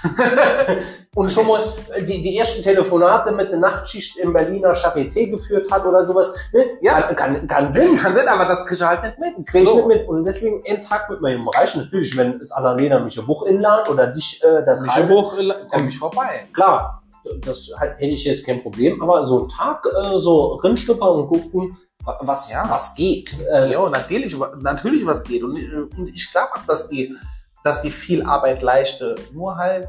[1.16, 1.58] und schon mal
[2.02, 6.32] die, die ersten Telefonate mit der Nachtschicht im Berliner Charité geführt hat oder sowas.
[6.52, 6.64] Ne?
[6.80, 7.00] Ja.
[7.02, 7.96] Kann, kann, kann Sinn.
[7.96, 9.46] Kann Sinn, aber das kriegst du halt nicht mit.
[9.48, 9.76] Krieg ich So.
[9.76, 10.08] nicht mit.
[10.08, 11.82] Und deswegen einen Tag mit meinem Reichen.
[11.82, 15.34] Natürlich, wenn es Annalena mich ein Buch inladen oder dich, äh, dann Mische hoch,
[15.68, 16.46] komm ich vorbei.
[16.54, 16.97] Klar,
[17.40, 19.00] das halt, hätte ich jetzt kein Problem.
[19.02, 22.68] Aber so einen Tag äh, so rinschnuppern und gucken, wa- was, Ja.
[22.68, 23.36] was geht.
[23.52, 25.42] Äh, Ja, natürlich, natürlich was geht.
[25.44, 27.14] Und, äh, und ich glaube auch, dass die,
[27.64, 29.14] dass die viel Arbeit leichte.
[29.32, 29.88] Nur halt,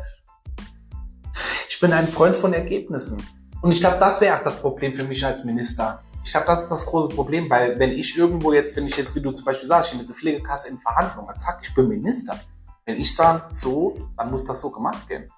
[1.70, 3.26] ich bin ein Freund von Ergebnissen.
[3.62, 6.02] Und ich glaube, das wäre auch das Problem für mich als Minister.
[6.24, 9.16] Ich glaube, das ist das große Problem, weil wenn ich irgendwo jetzt, wenn ich jetzt,
[9.16, 11.88] wie du zum Beispiel sagst, ich bin mit der Pflegekasse in Verhandlungen, zack, ich bin
[11.88, 12.40] Minister.
[12.86, 15.30] Wenn ich sage, so, dann muss das so gemacht werden.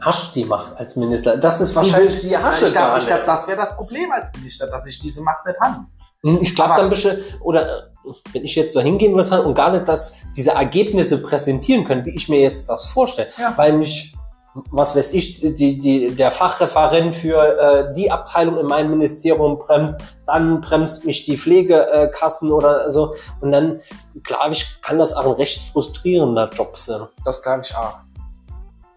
[0.00, 1.36] Hasch die Macht als Minister.
[1.36, 4.32] Das ist wahrscheinlich die, Hasche ich glaube, gar ich glaub, das wäre das Problem als
[4.34, 5.86] Minister, dass ich diese Macht nicht habe.
[6.24, 6.96] Hm, Ich glaube, dann du,
[7.40, 7.82] oder äh,
[8.32, 12.14] wenn ich jetzt so hingehen würde und gar nicht das, diese Ergebnisse präsentieren können, wie
[12.16, 13.52] ich mir jetzt das vorstelle, Ja.
[13.56, 14.16] weil mich,
[14.70, 17.36] was weiß ich, die, die, der Fachreferent für
[17.90, 23.14] äh, die Abteilung in meinem Ministerium bremst, dann bremst mich die Pflegekassen oder so.
[23.40, 23.80] Und dann,
[24.24, 27.06] klar, ich kann das auch ein recht frustrierender Job sein.
[27.24, 27.94] Das glaube ich auch.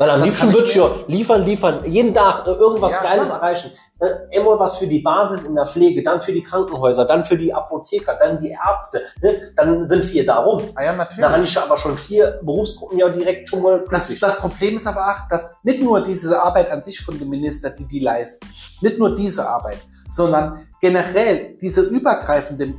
[0.02, 2.52] Weil am Das liebsten kann ich würde ich mir- ja liefern, liefern, jeden Tag äh,
[2.54, 3.38] irgendwas Ja, Geiles klar.
[3.40, 3.72] erreichen.
[4.00, 7.38] Dann immer was für die Basis in der Pflege, dann für die Krankenhäuser, dann für
[7.38, 9.04] die Apotheker, dann die Ärzte.
[9.22, 9.54] Ne?
[9.56, 10.64] Dann sind vier darum.
[10.74, 11.50] Ah ja, Dann habe natürlich.
[11.52, 15.28] ich aber schon vier Berufsgruppen ja direkt schon mal Das, das Problem ist aber auch,
[15.30, 18.48] dass nicht nur diese Arbeit an sich von dem Minister, die die leisten,
[18.82, 19.78] nicht nur diese Arbeit,
[20.10, 22.74] sondern generell diese übergreifende,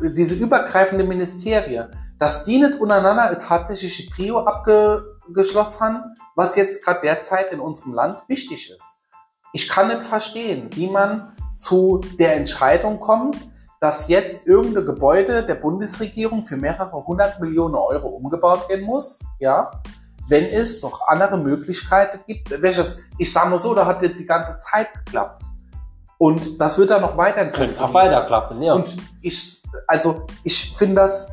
[0.00, 1.86] diese übergreifende Ministerien,
[2.18, 4.38] dass die nicht untereinander eine tatsächliche Prio
[5.26, 9.02] abgeschlossen haben, was jetzt gerade derzeit in unserem Land wichtig ist.
[9.52, 13.36] Ich kann nicht verstehen, wie man zu der Entscheidung kommt,
[13.80, 19.70] dass jetzt irgendein Gebäude der Bundesregierung für mehrere hundert Millionen Euro umgebaut werden muss, ja,
[20.28, 24.26] wenn es doch andere Möglichkeiten gibt, welches, ich sage mal so, da hat jetzt die
[24.26, 25.44] ganze Zeit geklappt.
[26.18, 28.72] Und das wird dann noch weiterhin Könnte auch weiterklappen, ja.
[28.72, 31.30] Und ich, also, ich finde das,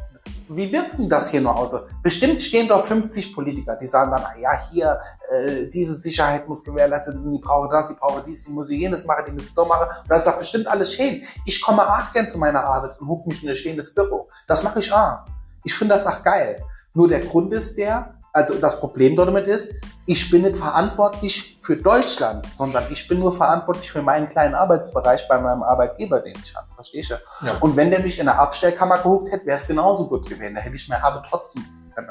[0.49, 1.75] wie wirkt denn das hier nur aus?
[2.01, 7.21] Bestimmt stehen doch 50 Politiker, die sagen dann, ja, hier, äh, diese Sicherheit muss gewährleistet
[7.21, 9.53] sein, die brauchen das, die brauchen dies, die muss ich jenes machen, die muss ich
[9.53, 9.87] doch machen.
[9.87, 11.23] Und das ist doch bestimmt alles schön.
[11.45, 14.27] Ich komme auch gern zu meiner Arbeit und huck mich in ein stehendes Büro.
[14.47, 15.19] Das mache ich auch.
[15.63, 16.63] Ich finde das auch geil.
[16.93, 19.75] Nur der Grund ist der, also das Problem damit ist,
[20.07, 25.27] ich bin nicht verantwortlich für Deutschland, sondern ich bin nur verantwortlich für meinen kleinen Arbeitsbereich
[25.27, 26.67] bei meinem Arbeitgeber, den ich habe.
[26.73, 27.45] Verstehst du?
[27.45, 27.57] Ja.
[27.59, 30.55] Und wenn der mich in der Abstellkammer gehuckt hätte, wäre es genauso gut gewesen.
[30.55, 32.09] Da hätte ich meine Arbeit trotzdem können.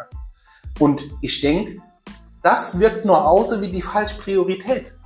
[0.79, 1.83] Und ich denke,
[2.43, 4.97] das wirkt nur aus wie die falsche Priorität.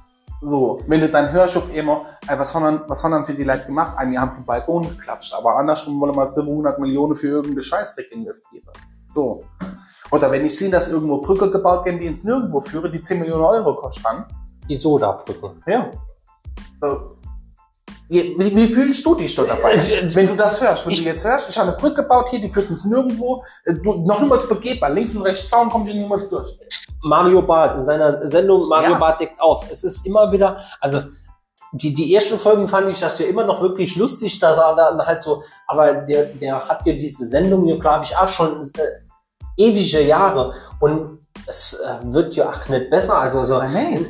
[0.43, 3.33] So, wenn du dann hörst auf immer, ey, was haben dann, was haben dann für
[3.33, 3.97] die Leute gemacht?
[3.99, 8.13] Ey, wir haben vom Balkon geklatscht, aber andersrum wollen wir 700 Millionen für irgendeinen Scheißdreck
[8.13, 8.69] investieren.
[9.09, 9.43] So.
[10.11, 13.19] Oder wenn ich sehe, dass irgendwo Brücke gebaut werden, die ins Nirgendwo führen, die 10
[13.21, 14.25] Millionen Euro kosten.
[14.69, 15.53] die Sodabrücke.
[15.67, 15.91] Ja.
[16.83, 16.97] Äh,
[18.09, 19.75] Wie, wie, fühlst du dich dort dabei?
[20.15, 22.41] Wenn du das hörst, wenn Ich- du jetzt hörst, ich habe eine Brücke gebaut hier,
[22.41, 25.93] die führt uns nirgendwo, äh, du, noch niemals begehbar, links und rechts Zaun, komm ich
[25.95, 26.57] niemals durch.
[27.03, 28.99] Mario Barth in seiner Sendung Mario Ja.
[28.99, 29.65] Barth deckt auf.
[29.71, 31.01] Es ist immer wieder, also
[31.73, 34.99] die, die ersten Folgen fand ich das ja immer noch wirklich lustig, dass er dann
[35.05, 39.06] halt so, aber der, der hat ja diese Sendung ich, auch schon äh,
[39.57, 43.19] ewige Jahre und es äh, wird ja auch nicht besser.
[43.19, 44.07] Also, so, nein.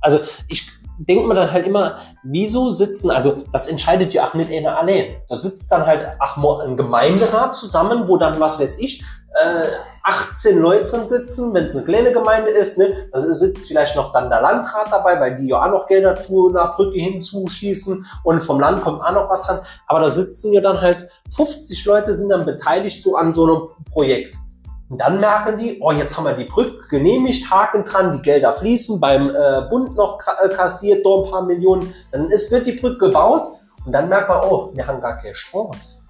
[0.00, 4.52] also ich denke mir dann halt immer, wieso sitzen, also das entscheidet ja auch nicht
[4.52, 5.16] einer allein.
[5.28, 9.66] Da sitzt dann halt ach, ein Gemeinderat zusammen, wo dann, was weiß ich, äh,
[10.02, 14.12] 18 Leute drin sitzen, wenn es eine kleine Gemeinde ist, ne, da sitzt vielleicht noch
[14.12, 18.40] dann der Landrat dabei, weil die ja auch noch Gelder zu einer Brücke hinzuschießen und
[18.40, 19.60] vom Land kommt auch noch was ran.
[19.86, 23.68] Aber da sitzen ja dann halt 50 Leute sind dann beteiligt so an so einem
[23.92, 24.34] Projekt.
[24.90, 28.52] Und dann merken die, oh, jetzt haben wir die Brücke genehmigt, Haken dran, die Gelder
[28.52, 31.94] fließen, beim äh, Bund noch äh, kassiert, da ein paar Millionen.
[32.10, 33.52] Dann ist, wird die Brücke gebaut
[33.86, 36.00] und dann merkt man, oh, wir haben gar keine Straße.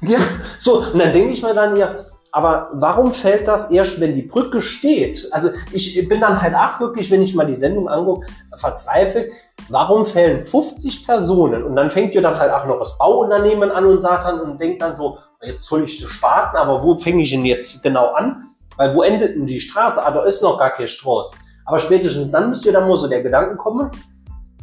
[0.00, 0.18] Ja.
[0.58, 1.94] So, und dann denke ich mir dann ja,
[2.32, 5.28] aber warum fällt das erst, wenn die Brücke steht?
[5.32, 9.30] Also ich bin dann halt auch wirklich, wenn ich mal die Sendung angucke, verzweifelt.
[9.68, 11.62] Warum fällen 50 Personen?
[11.62, 14.58] Und dann fängt ja dann halt auch noch das Bauunternehmen an und sagt dann und
[14.58, 18.12] denkt dann so, jetzt soll ich das Spaten, aber wo fange ich denn jetzt genau
[18.12, 18.44] an?
[18.78, 20.04] Weil wo endet denn die Straße?
[20.04, 21.34] Ah, da ist noch gar keine Straße.
[21.66, 23.90] Aber spätestens dann müsste dann mal so der Gedanken kommen,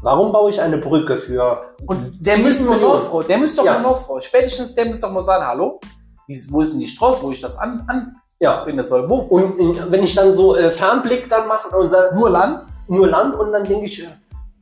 [0.02, 3.80] warum baue ich eine Brücke für Und der 10 müsste nur der müsste doch Ja.
[3.80, 4.20] nur noch froh.
[4.20, 5.80] Spätestens der müsste doch mal sagen, hallo,
[6.30, 8.60] wie, wo ist denn die Straße, wo ich das an, Ja.
[8.60, 9.10] anbinden soll?
[9.10, 9.16] Wo?
[9.18, 12.66] Und äh, wenn ich dann so äh, Fernblick dann mache und sage, Nur Land?
[12.88, 14.08] nur Land und dann denke ich, äh,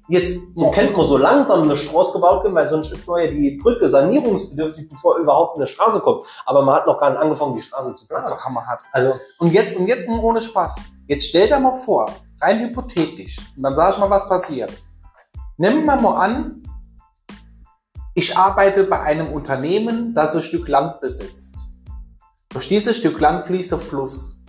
[0.10, 3.52] jetzt so kennt man so langsam eine Straße gebaut werden, weil sonst ist neue die
[3.62, 6.24] Brücke sanierungsbedürftig, bevor überhaupt eine Straße kommt.
[6.46, 8.40] Aber man hat noch gar nicht angefangen, die Straße zu Das ist planen.
[8.40, 8.84] doch hammerhart.
[8.94, 10.92] Also, Und jetzt, und jetzt ohne Spaß.
[11.08, 12.10] Jetzt stell dir mal vor,
[12.42, 14.72] rein hypothetisch, und dann sag ich mal, was passiert.
[15.58, 16.64] Nehmen wir mal an,
[18.18, 21.68] ich arbeite bei einem Unternehmen, das ein Stück Land besitzt.
[22.50, 24.44] Durch dieses Stück Land fließt der Fluss.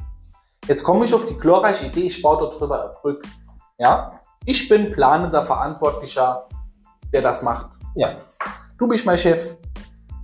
[0.67, 3.29] Jetzt komme ich auf die glorreiche Idee, ich baue dort drüber eine Brücke.
[3.77, 4.23] Ja?
[4.47, 6.49] Ich bin planender Verantwortlicher,
[7.13, 7.67] der das macht.
[7.95, 8.17] Ja.
[8.79, 9.59] Du bist mein Chef,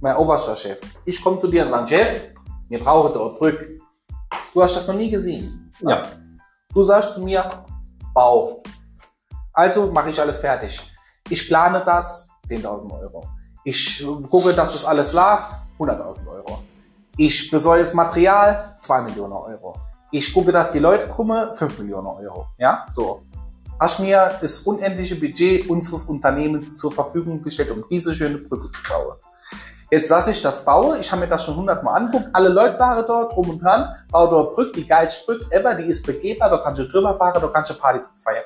[0.01, 0.81] mein oberster Chef.
[1.05, 2.31] Ich komme zu dir und sage, Chef,
[2.71, 3.79] wir brauchen eine Brücke.
[4.55, 5.71] Du hast das noch nie gesehen.
[5.81, 6.01] Ja.
[6.73, 7.63] Du sagst zu mir,
[8.15, 8.63] Bau.
[9.53, 10.81] Also mache ich alles fertig.
[11.29, 13.25] Ich plane das, 10.000 Euro.
[13.65, 16.59] Ich gucke, dass das alles läuft, 100.000 Euro.
[17.17, 19.75] Ich besorge das Material, 2 Millionen Euro.
[20.11, 22.47] Ich gucke, dass die Leute kommen, 5 Millionen Euro.
[22.59, 23.23] Ja, so.
[23.81, 28.83] Hast mir das unendliche Budget unseres Unternehmens zur Verfügung gestellt, um diese schöne Brücke zu
[28.89, 29.17] bauen.
[29.91, 30.99] Jetzt lasse ich das bauen.
[31.01, 32.29] Ich habe mir das schon hundertmal angeguckt.
[32.35, 33.95] Alle Leute waren dort, drum und dran.
[34.11, 35.75] Baue dort Brücke, die geilste Brücke ever.
[35.75, 36.51] Die ist begehbar.
[36.51, 38.45] Da kannst du drüber fahren, da kannst du Party feiern.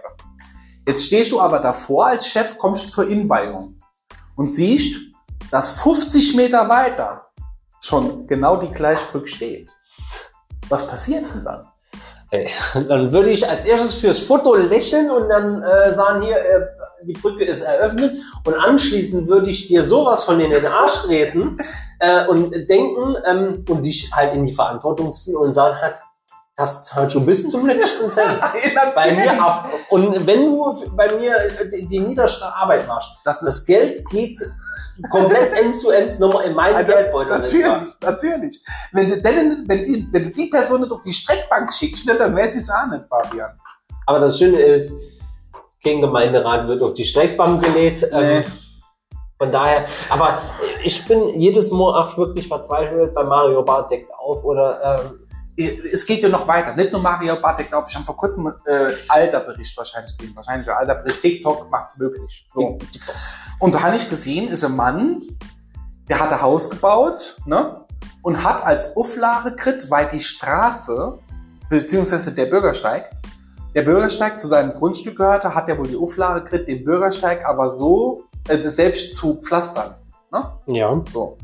[0.86, 3.77] Jetzt stehst du aber davor als Chef, kommst zur Innenweihung
[4.38, 5.00] und siehst,
[5.50, 7.26] dass 50 Meter weiter
[7.80, 9.70] schon genau die gleiche Brücke steht.
[10.68, 11.66] Was passiert denn dann?
[12.30, 12.48] Ey,
[12.88, 16.66] Dann würde ich als erstes fürs Foto lächeln und dann äh, sagen hier, äh,
[17.04, 21.56] die Brücke ist eröffnet und anschließend würde ich dir sowas von in den Arsch treten
[21.98, 25.96] äh, und denken ähm, und dich halt in die Verantwortung ziehen und sagen halt,
[26.58, 28.40] das zahlt schon bis zum letzten Cent
[28.94, 29.70] bei mir ab.
[29.90, 34.40] Und wenn du bei mir äh, die, die niederste Arbeit machst, Das das Geld geht
[35.08, 37.38] komplett end zu end nochmal in meinen Also, Geldbeutel.
[37.38, 38.64] Natürlich, natürlich.
[38.92, 42.16] Wenn du, denn, wenn, die, wenn du die Person nicht auf die Streckbank schickst, ne,
[42.16, 43.50] dann weiß ich es auch nicht, Fabian.
[44.06, 44.92] Aber das Schöne ist,
[45.84, 48.04] kein Gemeinderat wird auf die Streckbank gelegt.
[48.12, 48.44] Ähm, Nee.
[49.40, 50.42] Von daher, aber
[50.82, 55.27] ich bin jedes Mal auch wirklich verzweifelt bei Mario Bart deckt auf oder ähm,
[55.58, 56.74] Es geht ja noch weiter.
[56.76, 57.86] Nicht nur Mario Bartek auf.
[57.88, 60.34] Ich habe vor kurzem äh, alter Bericht wahrscheinlich gesehen.
[60.36, 61.20] Wahrscheinlich ein alter Bericht.
[61.20, 62.46] TikTok macht's möglich.
[62.48, 62.78] So.
[63.58, 65.22] Und da habe ich gesehen, ist ein Mann,
[66.08, 67.84] der hat ein Haus gebaut, ne?
[68.22, 71.18] Und hat als Auflage gekriegt, weil die Straße,
[71.68, 73.10] beziehungsweise der Bürgersteig,
[73.74, 77.70] der Bürgersteig zu seinem Grundstück gehörte, hat er wohl die Auflage gekriegt, den Bürgersteig aber
[77.70, 79.96] so äh, selbst zu pflastern.
[80.30, 80.52] Ne?
[80.66, 81.02] ja.
[81.10, 81.36] So.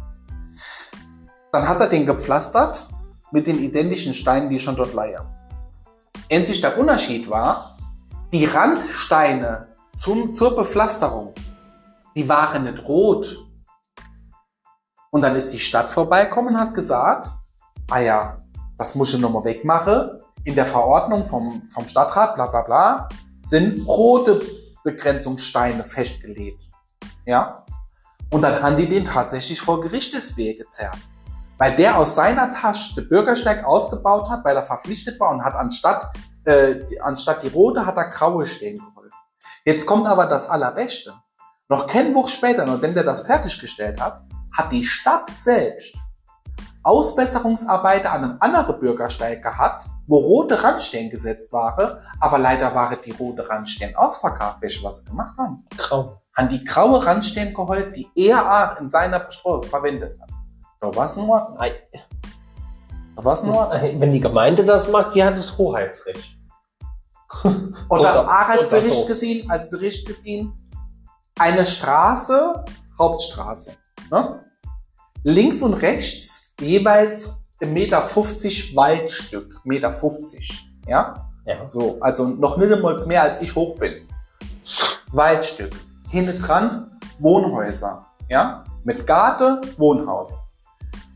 [1.52, 2.88] Dann hat er den gepflastert
[3.34, 5.26] mit den identischen Steinen, die schon dort lagen.
[6.28, 7.76] Endlich der Unterschied war,
[8.32, 11.34] die Randsteine zum, zur Bepflasterung,
[12.16, 13.44] die waren nicht rot.
[15.10, 17.28] Und dann ist die Stadt vorbeikommen und hat gesagt,
[17.90, 18.38] ah ja,
[18.78, 20.20] das muss ich nochmal wegmachen.
[20.44, 23.08] In der Verordnung vom, vom Stadtrat, bla bla bla,
[23.40, 24.40] sind rote
[24.84, 26.68] Begrenzungssteine festgelegt.
[27.26, 27.66] Ja?
[28.30, 30.98] Und dann haben die den tatsächlich vor Gerichtswege gezerrt.
[31.58, 35.54] Weil der aus seiner Tasche den Bürgersteig ausgebaut hat, weil er verpflichtet war und hat
[35.54, 36.12] anstatt,
[36.44, 39.12] äh, anstatt die rote hat er graue stehen geholt.
[39.64, 41.14] Jetzt kommt aber das Allerbeste.
[41.68, 44.22] Noch kein Woche später, nachdem der das fertiggestellt hat,
[44.56, 45.94] hat die Stadt selbst
[46.82, 53.12] Ausbesserungsarbeiter an einem anderen Bürgersteig gehabt, wo rote Randstellen gesetzt waren, aber leider waren die
[53.12, 54.58] rote Randstellen ausverkauft.
[54.60, 55.64] Welche was gemacht haben?
[55.78, 56.20] Grau.
[56.34, 60.28] An die graue Randstellen geholt, die er auch in seiner Straße verwendet hat.
[60.90, 61.72] Da war's nur, Nein.
[63.16, 63.70] war's nur.
[63.70, 66.38] Wenn die Gemeinde das macht, die hat das Hoheitsrecht.
[67.42, 69.06] Oder Oder- auch als oder Bericht so.
[69.06, 70.52] gesehen, als Bericht gesehen,
[71.38, 72.64] eine Straße,
[72.98, 73.72] Hauptstraße.
[74.10, 74.44] Ne?
[75.24, 78.02] Links und rechts jeweils 1,50 Meter
[78.76, 79.60] Waldstück.
[79.64, 80.68] Meter 50.
[80.86, 81.30] Ja?
[81.46, 81.68] Ja.
[81.70, 84.06] So, also noch einmal mehr als ich hoch bin.
[85.12, 85.72] Waldstück.
[86.10, 88.06] Hinten dran Wohnhäuser.
[88.28, 88.64] Ja?
[88.84, 90.44] Mit Garten, Wohnhaus.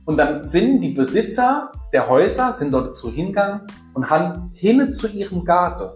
[0.08, 5.06] Und dann sind die Besitzer der Häuser, sind dort zu hingegangen und haben hinten zu
[5.06, 5.90] ihrem Garten,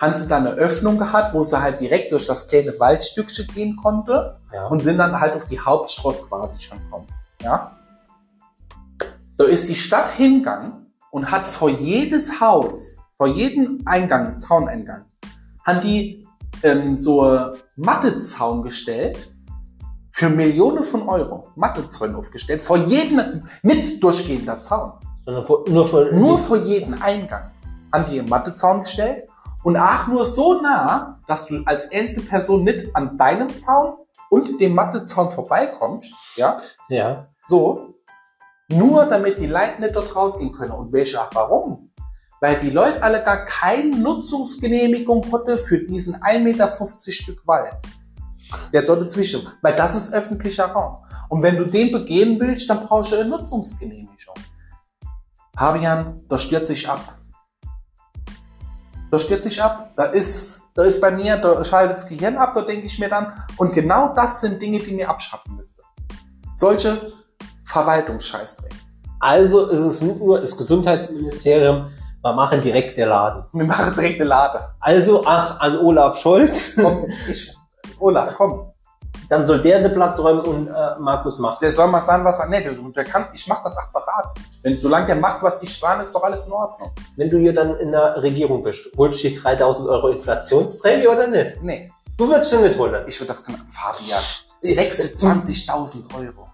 [0.00, 3.76] haben sie dann eine Öffnung gehabt, wo sie halt direkt durch das kleine Waldstückchen gehen
[3.76, 4.68] konnte Ja.
[4.68, 7.08] und sind dann halt auf die Hauptstraße quasi schon gekommen.
[7.42, 7.76] Ja?
[9.36, 15.04] Da ist die Stadt hingegangen und hat vor jedes Haus, vor jedem Eingang, Zauneingang,
[15.62, 16.26] haben die
[16.62, 19.35] ähm, so Mattezaun gestellt
[20.16, 21.48] für Millionen von Euro.
[21.56, 24.92] Mattezäune aufgestellt, vor jedem, nicht durchgehender Zaun.
[25.26, 27.50] Sondern vor- nur für Nur vor jedem Eingang
[27.92, 29.28] haben die einen Mattezaun gestellt
[29.62, 33.96] und auch nur so nah, dass du als einzelne Person nicht an deinem Zaun
[34.30, 37.26] und dem Mattezaun vorbeikommst, ja, Ja.
[37.42, 37.94] so,
[38.68, 40.72] nur damit die Leute nicht dort rausgehen können.
[40.72, 41.92] Und welche auch warum?
[42.40, 47.76] Weil die Leute alle gar keine Nutzungsgenehmigung hatten für diesen 1,50 Meter Stück Wald.
[48.72, 49.46] Der dort dazwischen.
[49.62, 50.98] Weil das ist öffentlicher Raum.
[51.28, 54.34] Und wenn du den begehen willst, dann brauchst du eine Nutzungsgenehmigung.
[55.56, 57.00] Fabian, das stürzt sich ab.
[59.10, 59.92] da stürze ich ab.
[59.96, 63.08] Da ist, da ist bei mir, da schaltet das Gehirn ab, da denke ich mir
[63.08, 63.32] dann.
[63.56, 65.82] Und genau das sind Dinge, die mir abschaffen müsste.
[66.54, 67.12] Solche
[67.64, 68.72] Verwaltungsscheißdreck.
[69.18, 71.90] Also ist es nicht nur das Gesundheitsministerium,
[72.22, 73.44] wir machen direkt der Laden.
[73.52, 74.60] Wir machen direkt eine Lade.
[74.80, 77.54] Also, ach, an Olaf Scholz, Komm, ich,
[77.98, 78.72] Olaf, komm.
[79.28, 81.62] dann soll der den Platz räumen und äh, Markus macht.
[81.62, 84.38] Der soll mal sagen, was er, nee, der, der kann, ich mach das apparat.
[84.62, 86.90] Wenn, solange der macht, was ich sage, ist doch alles in Ordnung.
[87.16, 91.26] Wenn du hier dann in der Regierung bist, holst du die 3000 Euro Inflationsprämie oder
[91.26, 91.62] nicht?
[91.62, 93.04] Nee, Du würdest sie nicht holen.
[93.06, 94.22] ich würde das können, Fabian.
[94.62, 96.48] 26.000 Euro.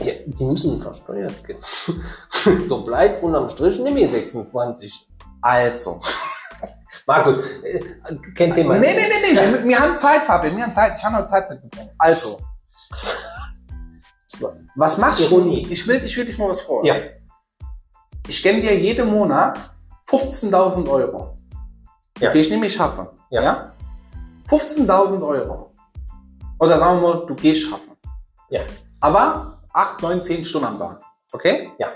[0.00, 1.58] Ja, die müssen versteuert gehen.
[2.68, 5.06] so bleibt unterm Strich nimm ich 26.
[5.40, 6.00] Also.
[7.06, 7.80] Markus, äh,
[8.34, 8.78] kein Thema.
[8.78, 10.94] Nee, nee, nee, nee, wir, wir haben Zeit, Fabian, wir haben Zeit.
[10.96, 11.90] Ich habe noch Zeit mitgebracht.
[11.98, 12.40] Also.
[14.74, 15.36] Was machst du?
[15.36, 15.66] Ironie.
[15.70, 16.84] Ich will, ich will dich mal was vor.
[16.84, 16.96] Ja.
[18.26, 19.58] Ich gönne dir jeden Monat
[20.08, 21.36] 15.000 Euro.
[22.18, 22.32] Ja.
[22.32, 23.12] Die ich nämlich schaffe.
[23.30, 23.72] Ja.
[24.48, 25.74] 15.000 Euro.
[26.58, 27.92] Oder sagen wir mal, du gehst schaffen.
[28.48, 28.62] Ja.
[29.00, 31.00] Aber 8, 9, 10 Stunden am Tag.
[31.32, 31.70] Okay?
[31.78, 31.92] Ja.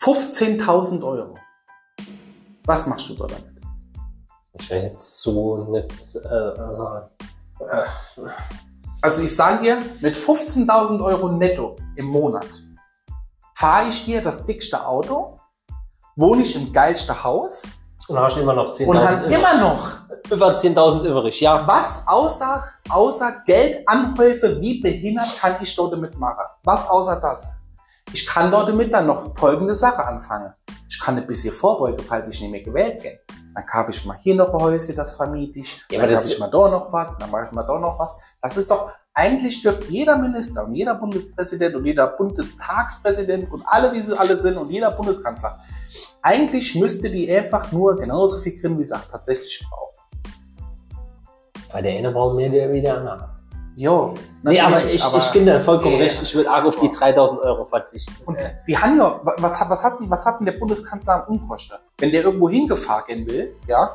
[0.00, 1.38] 15.000 Euro.
[2.64, 3.51] Was machst du da damit?
[4.54, 7.10] Ich jetzt so nicht äh, sagen.
[7.60, 7.84] Äh,
[9.00, 12.62] Also ich sage dir, mit 15.000 Euro netto im Monat
[13.54, 15.38] fahre ich dir das dickste Auto,
[16.16, 19.88] wohne ich im geilsten Haus und hast immer noch 10.000 und habe immer noch
[20.30, 21.40] über 10.000 übrig.
[21.40, 26.44] Ja, was außer, außer Geldanhäufe wie behindert kann ich dort damit machen?
[26.62, 27.56] Was außer das?
[28.12, 30.52] Ich kann dort damit dann noch folgende Sache anfangen.
[30.88, 33.18] Ich kann ein bisschen vorbeugen, falls ich nicht mehr gewählt bin.
[33.54, 35.82] Dann kaufe ich mal hier noch ein Häuschen, das vermiete ich.
[35.90, 38.16] Ja, dann kaufe ich mal da noch was, dann mache ich mal da noch was.
[38.40, 43.92] Das ist doch, eigentlich dürfte jeder Minister und jeder Bundespräsident und jeder Bundestagspräsident und alle,
[43.92, 45.58] wie sie alle sind und jeder Bundeskanzler,
[46.22, 49.82] eigentlich müsste die einfach nur genauso viel kriegen, wie sie auch tatsächlich brauchen.
[51.72, 53.41] bei der eine brauchen wir der wieder nach.
[53.74, 56.04] Jo, Nee, aber ich, ich gebe dir vollkommen Ja.
[56.04, 56.20] recht.
[56.22, 58.12] Ich will arg auf die 3.000 Euro verzichten.
[58.26, 61.26] Und die haben ja, wa- was hat, was hat, denn- was hat denn der Bundeskanzler
[61.26, 61.78] am Unkosten?
[61.98, 63.94] Wenn der irgendwo hingefahren will, ja,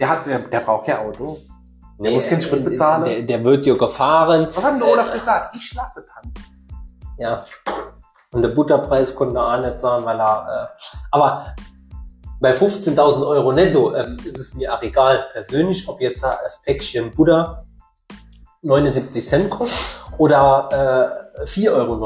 [0.00, 1.36] der hat, der, der braucht kein Auto.
[1.98, 3.04] Nee, muss keinen Sprit äh, bezahlen.
[3.04, 4.48] Der, der wird ja gefahren.
[4.54, 5.56] Was hat denn der Äh, Olaf gesagt?
[5.56, 6.32] Ich lasse tanken.
[7.18, 7.44] Ja.
[8.32, 10.70] Und der Butterpreis konnte er auch nicht sagen, weil er.
[10.74, 11.54] Äh, aber
[12.40, 17.12] bei 15.000 Euro netto ähm, ist es mir auch egal, persönlich, ob jetzt das Päckchen
[17.14, 17.64] Butter
[18.66, 21.96] 79 Cent kostet oder äh, 4,79 Euro.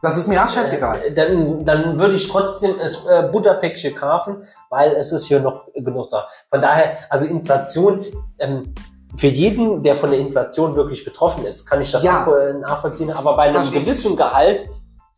[0.00, 1.00] Das ist mir auch scheißegal.
[1.06, 5.64] Äh, Dann, dann würde ich trotzdem das äh, Butterpäckchen kaufen, weil es ist hier noch
[5.74, 6.28] genug da.
[6.50, 8.04] Von daher, also Inflation,
[8.38, 8.74] ähm,
[9.16, 12.24] für jeden, der von der Inflation wirklich betroffen ist, kann ich das Ja.
[12.24, 13.10] nachvoll- nachvollziehen.
[13.10, 14.64] Aber bei einem gewissen Gehalt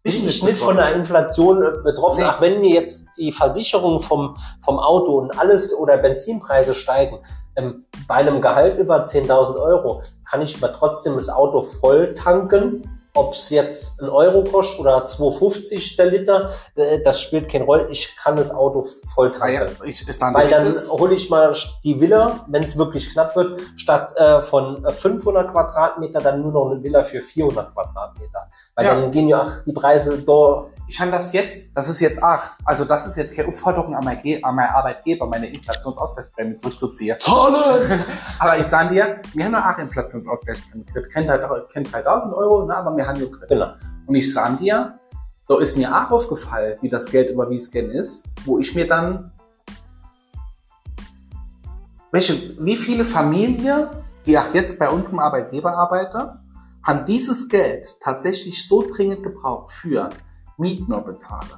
[0.03, 2.21] bin Ich ich bin nicht von der Inflation äh, betroffen.
[2.21, 2.27] Nee.
[2.31, 7.19] Auch wenn mir jetzt die Versicherung vom, vom Auto und alles oder Benzinpreise steigen,
[7.57, 12.83] ähm, bei einem Gehalt über 10.000 Euro kann ich aber trotzdem das Auto voll tanken.
[13.15, 17.87] Ob es jetzt ein Euro kostet oder 2,50 der Liter, äh, das spielt keine Rolle.
[17.89, 18.85] Ich kann das Auto
[19.15, 19.85] voll Ah, ja, tanken.
[19.85, 21.55] ich, ich sage Weil dann hole ich mal
[21.85, 26.51] die Villa, wenn es wirklich knapp wird, statt äh, von äh, 500 Quadratmeter dann nur
[26.53, 28.49] noch eine Villa für 400 Quadratmeter.
[28.75, 28.95] Weil Ja.
[28.97, 30.67] dann gehen ja auch die Preise da.
[30.91, 34.05] Ich kann das jetzt, das ist jetzt ach, also das ist jetzt keine Aufforderung an
[34.09, 37.17] an meinen Arbeitgeber, meine Inflationsausgleichsprämie zurückzuziehen.
[37.21, 38.05] Zahlen!
[38.41, 41.13] Aber ich sage dir, wir haben ja auch Inflationsausgleichsprämie gekriegt.
[41.13, 43.51] Kennt halt, kennt 3000 Euro, ne, aber wir haben ja gekriegt.
[43.51, 43.73] Genau.
[44.09, 44.99] Und ich sage dir,
[45.47, 49.31] so ist mir auch aufgefallen, wie das Geld überwiesen ist, wo ich mir dann,
[52.11, 53.91] welche, wie viele Familien,
[54.27, 56.37] die auch jetzt bei unserem Arbeitgeber arbeiten,
[56.83, 60.11] haben dieses Geld tatsächlich so dringend gebraucht für
[60.61, 61.49] Mieten noch bezahlen,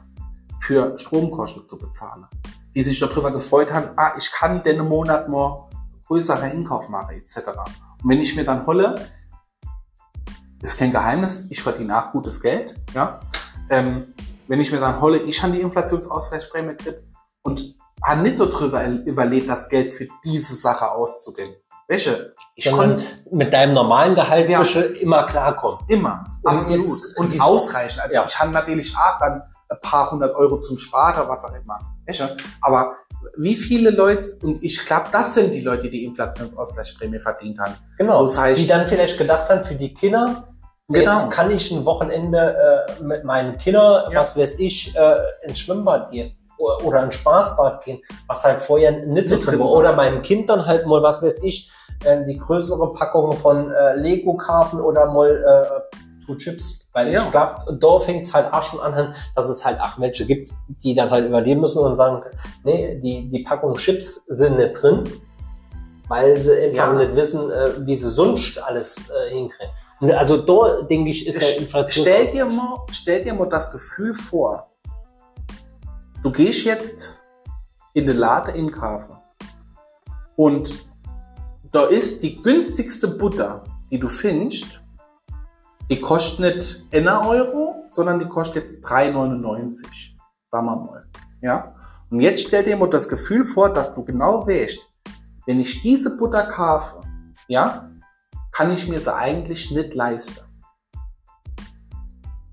[0.61, 2.27] für Stromkosten zu bezahlen,
[2.75, 5.69] die sich darüber gefreut haben, ah, ich kann den Monat mal
[6.07, 7.49] größere Einkauf machen, etc.
[8.03, 9.07] Und wenn ich mir dann holle,
[10.63, 13.21] ist kein Geheimnis, ich verdiene auch gutes Geld, ja.
[13.69, 14.15] Ähm,
[14.49, 17.05] wenn ich mir dann holle, ich habe die Inflationsausgleichsprämie gekriegt
[17.43, 21.55] und habe nicht darüber überlegt, das Geld für diese Sache auszugeben.
[21.89, 22.35] Welche?
[22.55, 24.63] Ich konnte mit deinem normalen Gehalt Ja.
[24.63, 25.81] immer klarkommen.
[25.89, 26.87] immer, absolut.
[26.87, 28.01] jetzt- und ausreichend.
[28.03, 28.25] Also Ja.
[28.27, 31.79] ich habe natürlich auch dann ein paar hundert Euro zum Sparen, was auch immer.
[32.61, 32.95] Aber
[33.39, 37.75] wie viele Leute, und ich glaube, das sind die Leute, die die Inflationsausgleichsprämie verdient haben.
[37.97, 38.23] Genau.
[38.23, 40.49] Das heißt- die dann vielleicht gedacht haben, für die Kinder,
[40.89, 41.13] Genau.
[41.13, 44.21] jetzt kann ich ein Wochenende äh, mit meinen Kindern, Ja.
[44.21, 46.37] was weiß ich, äh, ins Schwimmbad gehen
[46.85, 49.71] oder, ins Spaßbad gehen, was halt vorher nicht so drin war.
[49.71, 51.71] Oder meinem Kind dann halt mal, was weiß ich,
[52.05, 56.89] äh, die größere Packung von äh, Lego kaufen oder mal äh, to Chips.
[56.93, 57.23] Weil Ja.
[57.25, 60.51] ich glaube, da fängt es halt auch schon an, dass es halt auch welche gibt,
[60.69, 62.23] die dann halt überleben müssen und sagen,
[62.65, 65.05] nee, die, die Packung Chips sind nicht drin,
[66.09, 66.93] weil sie einfach Ja.
[66.95, 69.73] nicht wissen, äh, wie sie sonst alles äh, hinkriegen.
[70.17, 72.05] Also da, denke ich, ist der Inflation...
[72.07, 74.69] Stell dir mal, stell dir mal das Gefühl vor.
[76.23, 77.23] Du gehst jetzt
[77.95, 79.17] in den Laden in Kafe
[80.37, 80.75] und
[81.73, 84.81] da ist die günstigste Butter, die du findest,
[85.93, 89.85] die kostet nicht 1 Euro, sondern die kostet jetzt 3,99.
[90.47, 91.07] Sagen wir mal.
[91.43, 91.75] Ja?
[92.09, 94.79] Und jetzt stell dir mal das Gefühl vor, dass du genau weißt,
[95.45, 97.03] wenn ich diese Butter kaufe,
[97.47, 97.91] ja,
[98.53, 100.41] kann ich mir sie eigentlich nicht leisten.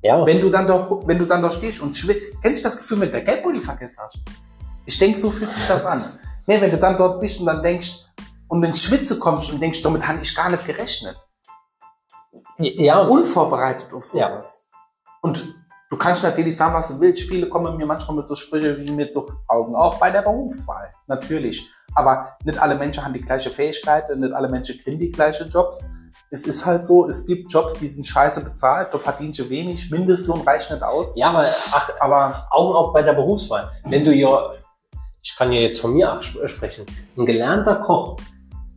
[0.04, 2.78] ja, Wenn du dann doch, wenn du dann doch stehst und schwitzt, kennst du das
[2.78, 4.20] Gefühl, wenn du der Geldbeutel vergessen hast?
[4.86, 6.04] Ich denke, so fühlt sich das an.
[6.46, 8.06] Nee, wenn du dann dort bist und dann denkst,
[8.50, 11.16] und in Schwitze kommst und denkst, damit habe ich gar nicht gerechnet.
[12.60, 14.30] Ja, Unvorbereitet auf Ja.
[14.32, 14.66] sowas.
[15.22, 15.55] Und
[15.89, 17.22] du kannst natürlich sagen, was du willst.
[17.24, 20.89] Viele kommen mir manchmal mit so Sprüche wie mit so Augen auf bei der Berufswahl.
[21.07, 21.70] Natürlich.
[21.95, 25.89] Aber nicht alle Menschen haben die gleiche Fähigkeiten, nicht alle Menschen kriegen die gleichen Jobs.
[26.32, 29.89] Es ist halt so, es gibt Jobs, die sind scheiße bezahlt, da verdienst du wenig,
[29.89, 31.16] Mindestlohn reicht nicht aus.
[31.16, 33.72] ja, aber ach, Aber Augen auf bei der Berufswahl.
[33.86, 34.51] Wenn du ja,
[35.24, 36.86] ich kann ja jetzt von mir sprechen,
[37.18, 38.18] ein gelernter Koch,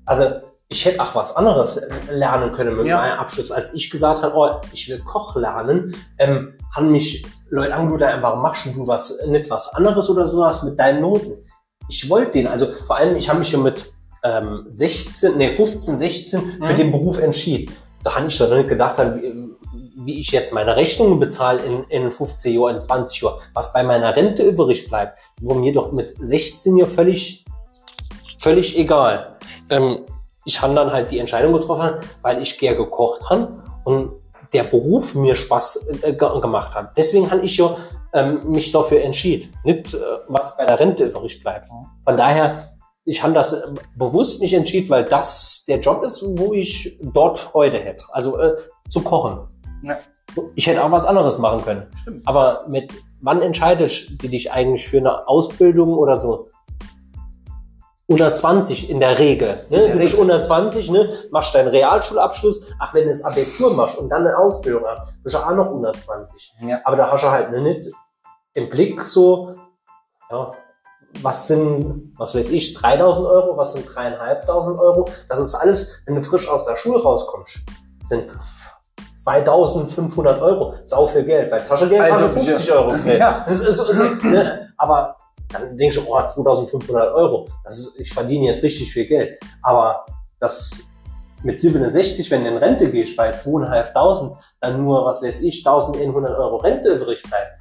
[0.06, 0.40] also
[0.72, 2.96] ich hätte auch was anderes lernen können mit Ja.
[2.96, 3.50] meinem Abschluss.
[3.52, 8.42] Als ich gesagt habe, oh, ich will Koch lernen, ähm, haben mich Leute angerufen, warum
[8.42, 11.34] machst du was, nicht was anderes oder sowas mit deinen Noten?
[11.88, 13.92] Ich wollte den, also vor allem, ich habe mich ja mit
[14.24, 16.76] ähm, 16, nee, 15, 16 für Mhm.
[16.78, 17.74] den Beruf entschieden.
[18.04, 19.54] Da habe ich doch nicht gedacht, wie,
[20.04, 23.82] wie ich jetzt meine Rechnungen bezahle in, in 15 Jahren, in 20 Jahren, was bei
[23.82, 27.44] meiner Rente übrig bleibt, wo mir doch mit 16 Jahren völlig,
[28.38, 29.36] völlig egal.
[29.70, 30.00] Ähm,
[30.44, 31.90] ich habe dann halt die Entscheidung getroffen,
[32.22, 34.12] weil ich gern gekocht habe und
[34.52, 36.96] der Beruf mir Spaß äh, ge- gemacht hat.
[36.96, 37.76] Deswegen habe ich ja
[38.12, 41.68] ähm, mich dafür entschieden, nicht äh, was bei der Rente übrig bleibt.
[42.04, 42.68] Von daher,
[43.04, 43.62] ich habe das äh,
[43.96, 48.04] bewusst nicht entschieden, weil das der Job ist, wo ich dort Freude hätte.
[48.12, 48.56] Also äh,
[48.88, 49.48] zu kochen.
[49.82, 49.96] Ja.
[50.54, 51.86] Ich hätte auch was anderes machen können.
[52.00, 52.22] Stimmt.
[52.26, 56.48] Aber mit wann entscheidest du dich eigentlich für eine Ausbildung oder so?
[58.12, 59.66] Unter 20 in der Regel.
[59.70, 59.78] Ne?
[59.78, 61.12] Der du bist unter 20, ne?
[61.30, 62.72] machst deinen Realschulabschluss.
[62.78, 65.70] Ach, wenn du das Abitur machst und dann eine Ausbildung hast, bist du auch noch
[65.70, 66.54] unter 20.
[66.60, 66.80] Ja.
[66.84, 67.90] Aber da hast du halt ne, nicht
[68.54, 69.54] im Blick so,
[70.30, 70.52] ja,
[71.20, 75.08] was sind, was weiß ich, 3000 Euro, was sind 3.500 Euro.
[75.28, 77.60] Das ist alles, wenn du frisch aus der Schule rauskommst,
[78.02, 78.30] sind
[79.16, 80.74] 2500 Euro.
[80.84, 82.94] Sau viel Geld, weil Taschengeld du 50 Euro.
[83.06, 83.46] Ja.
[84.22, 84.72] Ne?
[84.76, 85.16] Aber
[85.52, 89.38] dann denkst du, oh, 2500 Euro, das ist, ich verdiene jetzt richtig viel Geld.
[89.62, 90.06] Aber
[90.40, 90.84] das
[91.42, 96.38] mit 67, wenn du in Rente gehst, bei 2.500, dann nur, was weiß ich, 1100
[96.38, 97.58] Euro Rente übrig bleibt.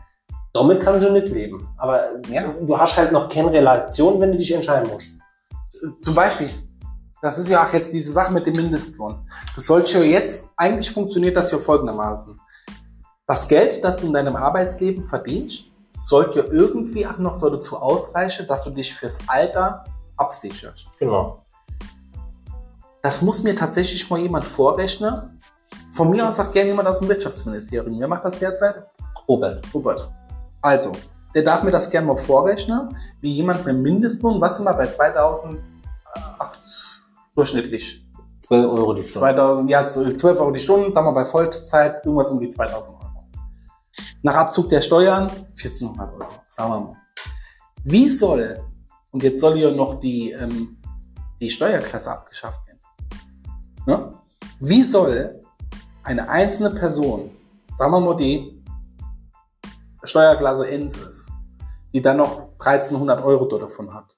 [0.53, 1.67] Damit kannst du nicht leben.
[1.77, 2.53] Aber Ja.
[2.53, 5.07] du hast halt noch keine Relation, wenn du dich entscheiden musst.
[5.99, 6.49] zum Beispiel,
[7.21, 9.25] das ist ja auch jetzt diese Sache mit dem Mindestlohn.
[9.55, 12.39] Du sollst ja jetzt, eigentlich funktioniert das ja folgendermaßen.
[13.25, 15.70] Das Geld, das du in deinem Arbeitsleben verdienst,
[16.03, 19.83] sollte ja irgendwie auch noch dazu ausreichen, dass du dich fürs Alter
[20.17, 20.87] absicherst.
[20.99, 21.43] Genau.
[23.01, 25.39] Das muss mir tatsächlich mal jemand vorrechnen.
[25.93, 27.99] Von mir aus sagt gerne jemand aus dem Wirtschaftsministerium.
[27.99, 28.85] Wer macht das derzeit?
[29.27, 29.65] Robert.
[29.73, 30.11] Robert.
[30.61, 30.91] Also,
[31.33, 34.87] der darf mir das gerne mal vorrechnen, wie jemand mit Mindestlohn, was sind wir bei
[34.87, 35.59] 2000,
[36.13, 36.51] ach,
[37.35, 38.05] durchschnittlich,
[38.47, 39.19] 12 Euro die Stunde.
[39.19, 43.00] 2000, ja, 12 Euro die Stunde, sagen wir bei Vollzeit irgendwas um die 2000 Euro.
[44.23, 46.95] Nach Abzug der Steuern 1400 Euro, sagen wir mal.
[47.83, 48.63] Wie soll,
[49.11, 50.77] und jetzt soll ja noch die, ähm,
[51.39, 52.79] die Steuerklasse abgeschafft werden,
[53.87, 54.13] ne?
[54.59, 55.41] wie soll
[56.03, 57.31] eine einzelne Person,
[57.73, 58.63] sagen wir mal die
[60.03, 61.31] Steuerklasse 1 ist,
[61.93, 64.15] die dann noch 1300 Euro davon hat,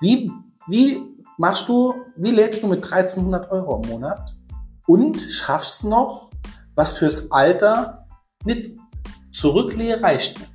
[0.00, 0.30] wie,
[0.66, 1.02] wie
[1.36, 4.34] machst du, wie lebst du mit 1300 Euro im Monat
[4.86, 6.30] und schaffst noch,
[6.74, 8.06] was fürs Alter
[8.44, 8.77] nicht
[9.38, 10.50] zurücklehre reicht nicht.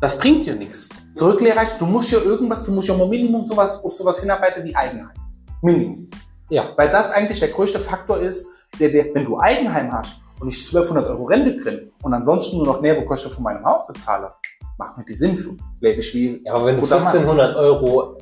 [0.00, 0.88] Das bringt dir nichts.
[1.14, 4.64] Zurücklehre reicht, du musst ja irgendwas, du musst ja mal Minimum sowas, auf sowas hinarbeiten
[4.64, 5.16] wie Eigenheim.
[5.62, 6.10] Minimum.
[6.50, 6.72] Ja.
[6.76, 8.48] Weil das eigentlich der größte Faktor ist,
[8.80, 12.66] der, der, wenn du Eigenheim hast und ich 1200 Euro Rente kriege und ansonsten nur
[12.66, 14.32] noch Nährkosten von meinem Haus bezahle,
[14.76, 15.60] macht mir die Sinnflut.
[15.80, 17.06] Lebe ich wie Ja, aber wenn du Guter Mann.
[17.06, 18.18] 1400 Euro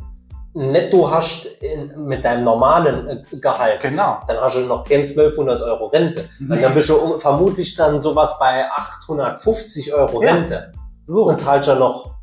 [0.53, 4.18] netto hast in, mit deinem normalen äh, Gehalt, Genau.
[4.26, 6.28] dann hast du noch kein 1200 Euro Rente.
[6.40, 10.34] Und dann bist du vermutlich dann sowas bei 850 Euro Ja.
[10.34, 10.72] Rente.
[11.07, 11.24] So.
[11.28, 12.14] Und zahlst ja noch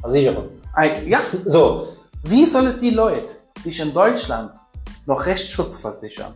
[0.00, 0.48] Versicherung.
[0.74, 1.88] Ein- Ja, So,
[2.24, 4.50] Wie sollen die Leute sich in Deutschland
[5.06, 6.32] noch Rechtsschutz versichern?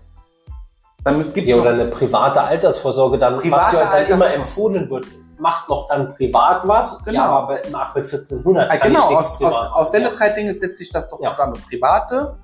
[1.02, 5.06] Damit gibt's Ja, oder eine private Altersvorsorge, dann, was Private ja dann immer empfohlen wird.
[5.40, 7.18] Macht noch dann privat was, Genau.
[7.18, 10.28] ja, aber bei- ach, mit 1400 Ah, kann genau, ich aus, aus, aus den drei
[10.30, 11.30] Dingen setzt sich das doch Ja.
[11.30, 11.54] zusammen.
[11.68, 12.36] Private,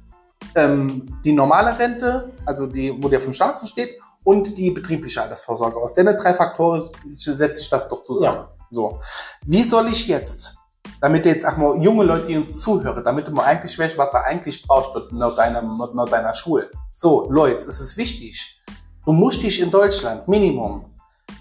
[0.55, 5.23] ähm, die normale Rente, also die, wo der vom Staat so steht, und die betriebliche
[5.23, 5.77] Altersvorsorge.
[5.79, 8.39] Aus den drei Faktoren setzt sich das doch zusammen.
[8.39, 8.49] Ja.
[8.71, 8.99] So.
[9.45, 10.57] Wie soll ich jetzt,
[11.01, 14.15] damit jetzt auch mal junge Leute, die uns zuhören, damit du mal eigentlich weißt, was
[14.15, 16.71] er eigentlich brauchst, laut deiner, laut deiner Schule.
[16.91, 18.61] So, Leute, es ist wichtig.
[19.05, 20.87] Du musst dich in Deutschland, Minimum,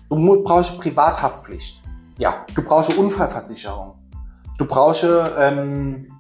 [0.10, 1.82] du brauchst Privathaftpflicht.
[2.18, 3.96] Ja, Du brauchst Unfallversicherung.
[4.58, 5.06] Du brauchst
[5.38, 6.12] ähm,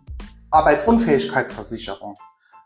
[0.51, 2.15] Arbeitsunfähigkeitsversicherung.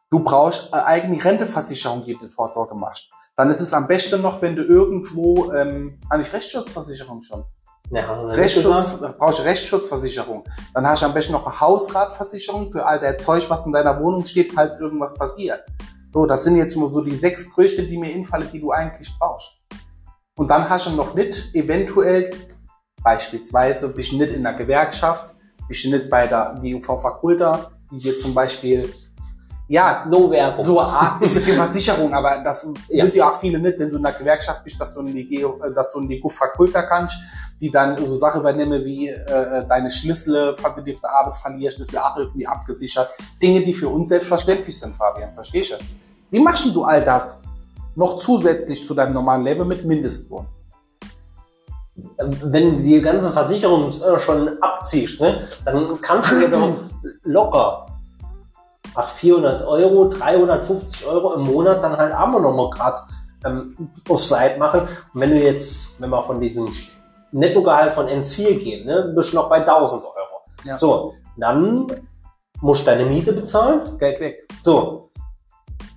[0.10, 3.12] Du brauchst eine eigene Renteversicherung, die du Vorsorge machst.
[3.36, 7.46] Dann ist es am besten noch, wenn du irgendwo, ähm, eigentlich Rechtsschutzversicherung schon.
[7.92, 10.44] ja nicht Rechtsschutz, brauchst du Rechtsschutzversicherung.
[10.74, 14.00] Dann hast du am besten noch eine Hausratversicherung für all der Zeug, was in deiner
[14.02, 15.64] Wohnung steht, falls irgendwas passiert.
[16.14, 19.10] So, das sind jetzt nur so die sechs größte, die mir infallen, die du eigentlich
[19.20, 19.59] brauchst.
[20.40, 22.32] Und dann hast du noch nicht eventuell,
[23.04, 25.32] beispielsweise, bist du nicht in der Gewerkschaft,
[25.68, 28.90] bist du nicht bei der GUV Fakulta, die dir zum Beispiel,
[29.68, 30.64] ja, No Werbung.
[30.64, 33.04] so eine Art ist Versicherung, aber das Ja.
[33.04, 35.42] wissen ja auch viele nicht, wenn du in der Gewerkschaft bist, dass du in die,
[35.42, 37.18] äh, dass du in die Fakulta kannst,
[37.60, 41.36] die dann so Sachen übernehmen wie äh, deine Schlüssel, falls du die auf der Arbeit
[41.36, 43.10] verlierst, das ist ja auch irgendwie abgesichert.
[43.44, 45.76] Dinge, die für uns selbstverständlich sind, Fabian, verstehst du?
[46.32, 47.52] Wie machst du all das
[48.00, 50.48] noch zusätzlich zu deinem normalen Leben mit Mindestlohn?
[52.18, 56.74] wenn du die ganze Versicherung äh, schon abziehst, ne, dann kannst du doch
[57.24, 57.88] locker
[58.96, 62.98] ach 400 Euro, 350 Euro im Monat dann halt auch noch mal gerade
[63.46, 64.82] ähm, auf Seite machen.
[65.14, 66.70] Und wenn du jetzt, wenn wir von diesem
[67.32, 70.16] Nettogehalt von N4 gehen, ne, bist du noch bei 1000 Euro.
[70.66, 70.78] Ja.
[70.78, 71.88] So, dann
[72.62, 73.98] musst du deine Miete bezahlen.
[73.98, 74.48] Geld weg.
[74.62, 75.09] So,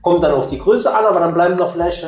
[0.03, 2.05] kommt dann auf die Größe an, aber dann bleiben noch vielleicht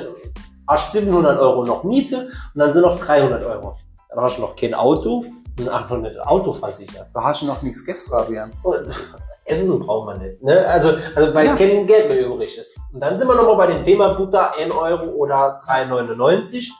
[0.66, 2.30] hast 700 Euro noch Miete und
[2.60, 3.76] dann sind noch 300 Euro.
[4.10, 5.24] Dann hast du noch kein Auto
[5.58, 7.08] und auch noch nicht Auto versichert.
[7.14, 8.52] Da hast du noch nichts gegessen, Fabian.
[8.62, 8.88] Und
[9.46, 10.42] Essen braucht man nicht.
[10.42, 10.66] Ne?
[10.66, 11.54] Also, also weil Ja.
[11.54, 12.76] kein Geld mehr übrig ist.
[12.92, 16.70] Und dann sind wir nochmal bei dem Thema Butter 1 Euro oder 3,99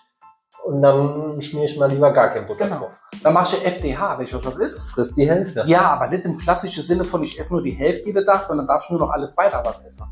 [0.64, 2.78] und dann schmier ich mal lieber gar kein Butter Genau.
[2.78, 2.90] drauf.
[3.22, 4.90] Dann machst du FDH, weißt du, was das ist?
[4.92, 5.62] Frisst die Hälfte.
[5.66, 8.66] Ja, aber nicht im klassischen Sinne von ich esse nur die Hälfte jeden Tag, sondern
[8.66, 10.06] darfst nur noch alle zwei Tage was essen.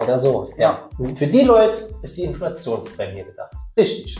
[0.00, 0.52] Oder so.
[0.56, 0.88] Ja.
[1.16, 3.52] Für die Leute ist die Inflationsprämie gedacht.
[3.76, 4.18] Richtig.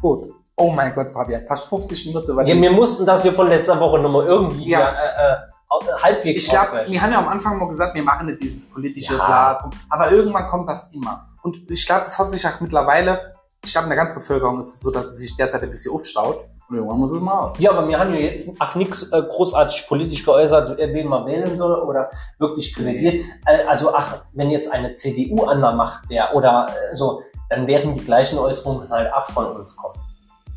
[0.00, 0.32] Gut.
[0.56, 3.48] Oh mein Gott, Fabian, fast 50 Minuten über Ja, die- wir mussten das hier von
[3.48, 4.88] letzter Woche nochmal irgendwie Ja.
[4.88, 8.40] äh, äh, halbwegs Ich glaube, wir haben ja am Anfang mal gesagt, wir machen nicht
[8.40, 9.26] dieses politische Ja.
[9.26, 11.28] Bla, aber irgendwann kommt das immer.
[11.42, 14.74] Und ich glaube, das hat sich auch mittlerweile, ich glaube, in der ganzen Bevölkerung ist
[14.74, 16.44] es so, dass es sich derzeit ein bisschen aufstaut.
[16.68, 17.58] Und irgendwann muss es mal aus.
[17.60, 21.56] Ja, aber wir haben ja jetzt ach nix äh, großartig politisch geäußert, wen man wählen
[21.56, 23.24] soll oder wirklich kritisiert.
[23.46, 27.66] Äh, also ach, wenn jetzt eine CDU an der Macht wäre oder äh, so, dann
[27.68, 29.94] wären die gleichen Äußerungen halt auch von uns kommen.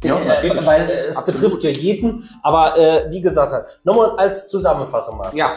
[0.03, 0.65] Ja, Äh, natürlich.
[0.65, 1.41] Weil äh, es Absolut.
[1.41, 2.27] betrifft ja jeden.
[2.41, 5.29] Aber äh, wie gesagt, halt, nochmal als Zusammenfassung mal.
[5.33, 5.51] Ja.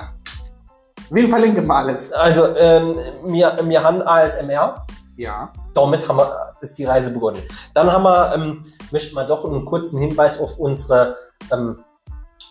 [1.11, 2.13] Wen verlinken wir alles?
[2.13, 4.85] Also ähm, wir, wir haben ASMR.
[5.17, 5.53] Ja.
[5.75, 7.43] damit haben wir, ist die Reise begonnen.
[7.75, 11.17] Dann haben wir, ähm, möchten wir doch einen kurzen Hinweis auf unsere
[11.53, 11.85] ähm,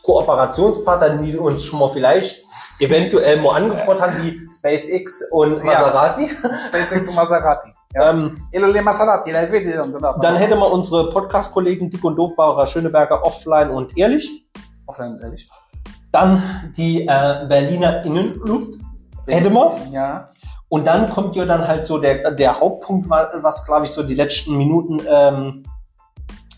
[0.03, 2.43] Kooperationspartner, die uns schon mal vielleicht
[2.79, 5.63] eventuell mal angefordert haben, wie SpaceX und Ja.
[5.65, 6.29] Maserati.
[6.29, 7.69] SpaceX und Maserati.
[7.93, 8.09] Ja.
[8.11, 8.41] Ähm,
[8.85, 14.45] Maserati, und dann hätte man unsere Podcast-Kollegen Dick und Doofbauer, Schöneberger, Offline und Ehrlich.
[14.87, 15.49] Offline, ehrlich.
[16.09, 18.75] Dann die äh, Berliner Innenluft.
[19.27, 19.91] Hätte man.
[19.91, 20.29] Ja.
[20.69, 24.15] Und dann kommt ja dann halt so der, der Hauptpunkt, was glaube ich so die
[24.15, 25.63] letzten Minuten ähm,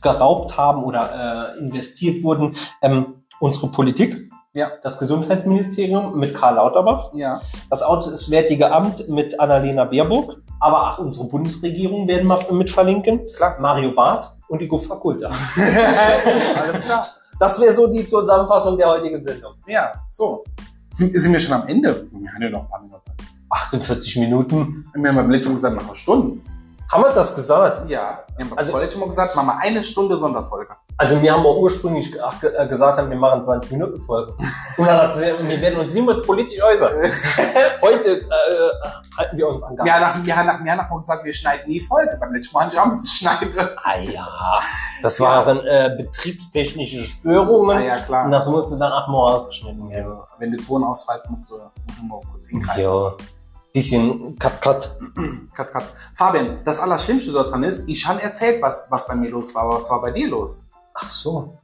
[0.03, 2.55] geraubt haben oder äh, investiert wurden.
[2.81, 4.69] Ähm, unsere Politik, Ja.
[4.83, 7.41] das Gesundheitsministerium mit Karl Lauterbach, Ja.
[7.69, 13.55] das Auswärtige Amt mit Annalena Baerbock, aber auch unsere Bundesregierung werden wir mit verlinken, Klar.
[13.59, 15.31] Mario Barth und die Fakulta.
[15.57, 17.07] Alles klar.
[17.39, 19.53] Das wäre so die Zusammenfassung der heutigen Sendung.
[19.67, 20.43] Ja, so.
[20.89, 22.07] Sind, sind wir schon am Ende?
[22.11, 23.11] Wir haben ja noch ein paar Minuten.
[23.49, 24.85] 48 Minuten.
[24.95, 26.43] Wir haben beim letzten gesagt, wir Stunden.
[26.91, 27.89] Haben wir das gesagt?
[27.89, 28.19] Ja.
[28.37, 30.75] Wir haben Also- vorletzten Mal gesagt, machen wir eine Stunde Sonderfolge.
[30.97, 34.33] Also wir haben auch ursprünglich äh, gesagt, haben, wir machen 20 Minuten Folge.
[34.77, 36.91] Und dann hat sie, wir werden uns niemals politisch äußern.
[37.81, 38.23] Heute äh,
[39.17, 41.67] halten wir uns an Wir haben wir haben nach, wir haben mal gesagt, wir schneiden
[41.67, 42.15] nie Folge.
[42.19, 43.69] Beim letzten Mal haben auch bisschen schneiden.
[43.83, 44.27] Ah ja,
[45.01, 47.77] das waren äh, betriebstechnische Störungen.
[47.77, 48.25] Ah ja, klar.
[48.25, 50.19] Und das musste dann auch mal ausgeschnitten werden.
[50.37, 52.83] Wenn der Ton ausfällt, musst du mal kurz hingreifen.
[52.83, 53.13] Ja,
[53.73, 54.89] bisschen cut, cut.
[55.55, 55.83] Cut, cut.
[56.15, 59.75] Fabian, das Allerschlimmste daran ist, ich habe erzählt, was, was bei mir los war, aber
[59.77, 60.69] was war bei dir los?
[60.93, 61.57] Ach so.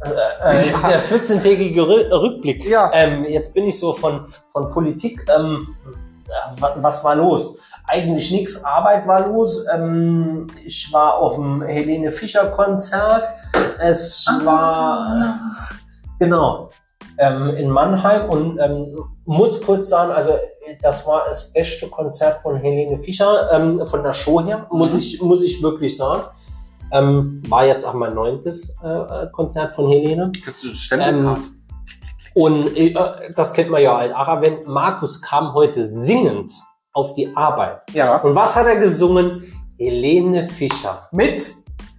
[0.00, 2.64] Äh, äh, Der 14-tägige Rü- Rückblick.
[2.68, 2.90] Ja.
[2.92, 5.24] Ähm, jetzt bin ich so von, von Politik.
[5.36, 5.68] Ähm,
[6.26, 7.58] äh, wa- was war los?
[7.88, 8.64] eigentlich nichts.
[8.64, 9.64] Arbeit war los.
[9.72, 13.22] Ähm, ich war auf dem Helene Fischer Konzert.
[13.78, 15.38] Es war
[16.18, 16.70] genau
[17.18, 18.86] ähm, in Mannheim und ähm,
[19.26, 20.32] muss kurz sagen, also
[20.82, 25.20] das war das beste Konzert von Helene Fischer ähm, von der Show her, muss ich
[25.20, 26.22] muss ich wirklich sagen.
[26.92, 30.30] Ähm, war jetzt auch mein neuntes äh, Konzert von Helene.
[30.72, 31.48] Stempelkarte?
[32.34, 32.94] Und äh,
[33.34, 34.14] das kennt man ja halt.
[34.14, 36.52] Aber wenn Markus kam heute singend
[36.92, 37.80] auf die Arbeit.
[37.92, 38.16] ja.
[38.18, 39.52] Und was hat er gesungen?
[39.78, 41.08] Helene Fischer.
[41.12, 41.52] Mit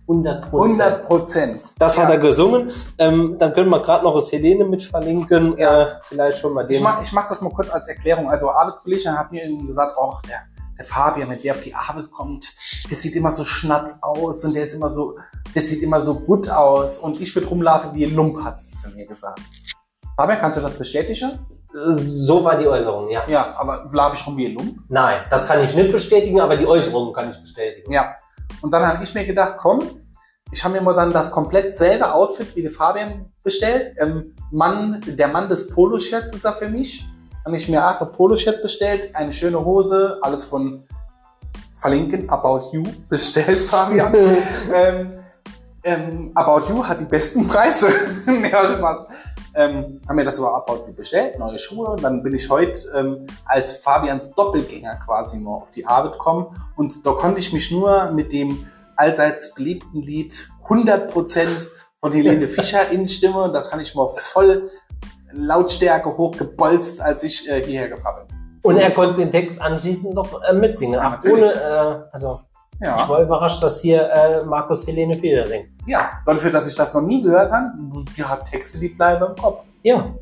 [0.08, 1.74] 100 100 Prozent.
[1.80, 2.72] Das hat er gesungen.
[2.98, 5.58] Ähm, dann können wir gerade noch das Helene mit verlinken.
[5.58, 5.82] Ja.
[5.82, 6.78] Äh, vielleicht schon mal den.
[6.78, 8.30] Ich mach, ich mach das mal kurz als Erklärung.
[8.30, 10.44] Also Arbeitskollege hat mir irgendwie gesagt, oh, der,
[10.78, 12.54] der Fabian, wenn der auf die Arbeit kommt,
[12.90, 15.18] der sieht immer so schnatz aus und der ist immer so,
[15.54, 18.90] der sieht immer so gut aus und ich würde rumlaufen wie ein Lump, hat's zu
[18.92, 19.42] mir gesagt.
[20.16, 21.40] Fabian, kannst du das bestätigen?
[21.74, 23.24] so war die Äußerung, ja.
[23.28, 24.80] Ja, aber laufe ich rum wie ein Lump?
[24.88, 27.92] Nein, das kann ich nicht bestätigen, aber die Äußerung kann ich bestätigen.
[27.92, 28.16] Ja.
[28.62, 29.82] Und dann habe ich mir gedacht, komm,
[30.52, 33.96] ich habe mir mal dann das komplett selbe Outfit wie der Fabian bestellt.
[34.00, 37.08] Ähm, Mann, der Mann des Poloshirts ist er für mich.
[37.46, 40.84] Habe ich mir auch ein Poloshirt bestellt, eine schöne Hose, alles von
[41.74, 44.14] verlinken, About You bestellt, Fabian.
[44.74, 45.20] ähm,
[45.84, 47.88] ähm, About You hat die besten Preise.
[48.52, 49.08] ja, Spaß.
[49.58, 51.88] Ähm, haben mir das über You bestellt, neue Schuhe.
[51.88, 56.56] Und dann bin ich heute ähm, als Fabians Doppelgänger quasi mal auf die Arbeit gekommen.
[56.76, 61.48] Und da konnte ich mich nur mit dem allseits beliebten Lied 100%
[62.00, 63.52] von Helene Fischer in Stimme.
[63.52, 64.70] Das kann ich mal voll
[65.32, 68.38] Lautstärke hochgebolzt, als ich äh, hierher gefahren bin.
[68.64, 70.96] Und er konnte den Text anschließend noch äh, mitsingen.
[70.96, 72.42] Ja, Ach, ohne, äh, also
[72.80, 75.70] ich Ja, war überrascht, dass hier äh, Markus Helene Fischer singt.
[75.88, 76.10] ja.
[76.26, 77.72] Dafür, dass ich das noch nie gehört habe,
[78.16, 79.64] die hat Texte, die bleiben im Kopf.
[79.84, 80.14] Ja.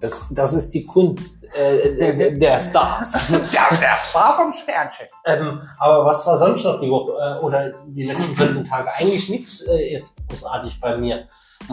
[0.00, 3.30] Das, das ist die Kunst äh, der, der, der Stars.
[3.50, 5.06] Ja, der Spaß am Sternchen.
[5.24, 8.92] ähm, aber was war sonst noch die Woche äh, oder die letzten 14 Tage?
[8.92, 11.26] Eigentlich nichts äh, großartig bei mir.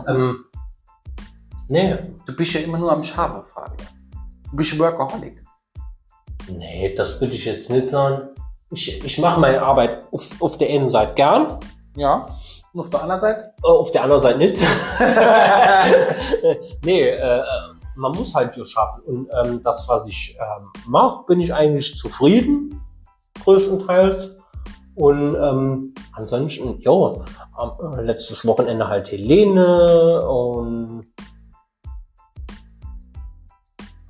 [0.08, 0.46] Ähm,
[1.68, 3.90] nee, Du bist ja immer nur am Schafe, Fabian.
[4.52, 5.44] Du bist Workaholic.
[6.50, 8.30] nee, das würde ich jetzt nicht sagen.
[8.74, 11.60] Ich, ich mache meine Arbeit auf, auf der einen Seite gern,
[11.96, 12.28] Ja.
[12.74, 13.54] Und auf der anderen Seite?
[13.64, 14.58] äh, auf der anderen Seite nicht.
[16.84, 17.42] nee, äh,
[17.96, 19.02] man muss halt so schaffen.
[19.04, 22.82] Und ähm, das, was ich ähm, mache, bin ich eigentlich zufrieden,
[23.44, 24.38] größtenteils.
[24.96, 31.02] Und ähm, ansonsten, ja, äh, letztes Wochenende halt Helene und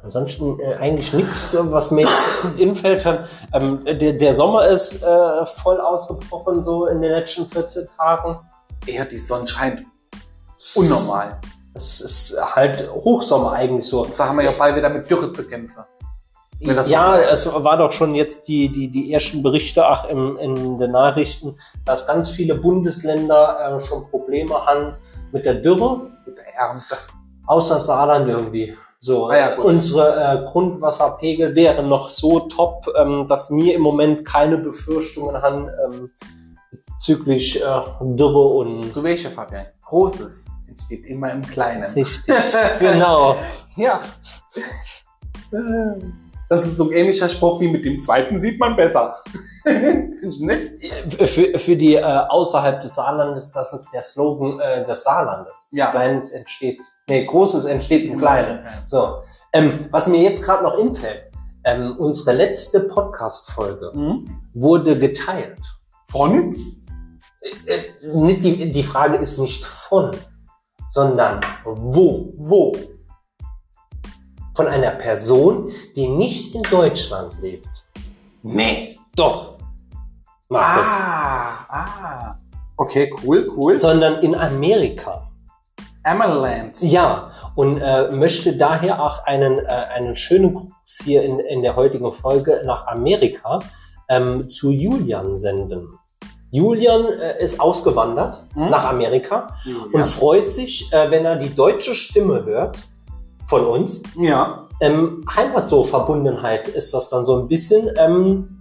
[0.04, 2.08] ansonsten äh, eigentlich nichts, was mir
[2.58, 3.06] infällt.
[3.54, 8.40] Ähm, der, der Sommer ist äh, voll ausgebrochen, so in den letzten 14 Tagen.
[8.86, 9.86] Ja, die Sonne scheint
[10.76, 11.40] unnormal.
[11.74, 14.06] Es ist halt Hochsommer eigentlich so.
[14.18, 15.84] Da haben wir ja bald wieder mit Dürre zu kämpfen.
[16.60, 20.92] Ja, es war doch schon jetzt die, die, die ersten Berichte ach, im, in den
[20.92, 24.96] Nachrichten, dass ganz viele Bundesländer äh, schon Probleme haben
[25.34, 26.96] mit der Dürre, Mit der Ernte.
[27.48, 28.78] außer Saarland irgendwie.
[29.06, 34.24] So, Ah ja, unsere äh, Grundwasserpegel wären noch so top, ähm, dass wir im Moment
[34.24, 36.10] keine Befürchtungen haben ähm,
[36.72, 41.84] bezüglich äh, Dürre und Du ja, Fabian, Großes entsteht immer im Kleinen.
[41.84, 42.34] richtig.
[42.80, 43.36] genau.
[43.76, 44.02] Ja.
[46.54, 49.24] Das ist so ein ähnlicher Spruch wie mit dem zweiten sieht man besser.
[49.66, 51.20] Nicht?
[51.28, 55.68] Für, für die äh, außerhalb des Saarlandes, das ist der Slogan äh, des Saarlandes.
[55.72, 55.90] Ja.
[55.90, 56.80] Kleines entsteht,
[57.10, 58.60] nee, Großes entsteht im Kleinen.
[58.86, 61.32] So, ähm, was mir jetzt gerade noch infällt,
[61.64, 64.40] ähm, unsere letzte Podcast-Folge Mhm.
[64.54, 65.60] wurde geteilt.
[66.06, 66.56] Von?
[67.66, 67.82] Äh,
[68.14, 70.12] nicht die, die Frage ist nicht von,
[70.88, 72.32] sondern wo.
[72.38, 72.74] Wo?
[74.56, 77.68] Von einer Person, die nicht in Deutschland lebt.
[78.44, 79.00] Nee.
[79.16, 79.58] Doch.
[80.50, 80.92] Markus.
[80.94, 82.36] Ah, ah.
[82.78, 83.80] Okay, cool, cool.
[83.82, 85.28] Sondern in Amerika.
[86.04, 86.82] Amaland.
[86.82, 91.76] Ja, und äh, möchte daher auch einen, äh, einen schönen Gruß hier in, in der
[91.76, 93.60] heutigen Folge nach Amerika
[94.10, 95.88] ähm, zu Julian senden.
[96.52, 98.70] Julian äh, ist ausgewandert Hm?
[98.70, 99.56] nach Amerika
[99.94, 100.06] und Ja.
[100.06, 102.84] freut sich, äh, wenn er die deutsche Stimme hört
[103.54, 104.02] von uns.
[104.16, 104.68] ja.
[104.80, 107.90] Ähm, Heimatso-Verbundenheit ist das dann so ein bisschen.
[107.98, 108.60] Ähm,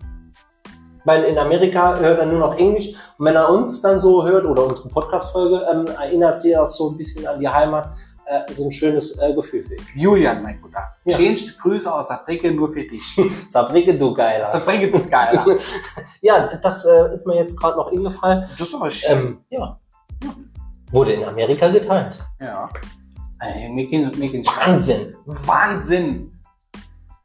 [1.04, 2.90] weil in Amerika hört er nur noch Englisch.
[3.18, 6.90] Und wenn er uns dann so hört oder unsere Podcast-Folge, ähm, erinnert sie das so
[6.90, 7.92] ein bisschen an die Heimat.
[8.26, 9.84] Äh, so ein schönes äh, Gefühl für ihn.
[9.96, 10.84] Julian, mein Guter.
[11.04, 11.16] Ja.
[11.16, 13.18] Changed Grüße aus Saarbrücke nur für dich.
[13.48, 14.46] Sabrike, du Geiler.
[14.46, 15.44] Saarbrücke, du Geiler.
[16.20, 18.42] ja, das äh, ist mir jetzt gerade noch eingefallen.
[18.42, 19.10] Das ist aber schön.
[19.10, 19.80] Ähm, ja.
[20.92, 22.18] Wurde in Amerika geteilt.
[22.38, 22.68] ja.
[23.42, 24.04] Ey, gehen
[24.46, 25.16] Wahnsinn.
[25.26, 26.30] Wahnsinn.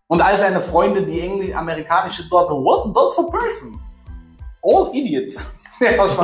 [0.08, 3.80] Und all seine Freunde, die englisch amerikanische dort, what's that for person?
[4.64, 5.54] All idiots.
[5.80, 6.18] ja, Spaß.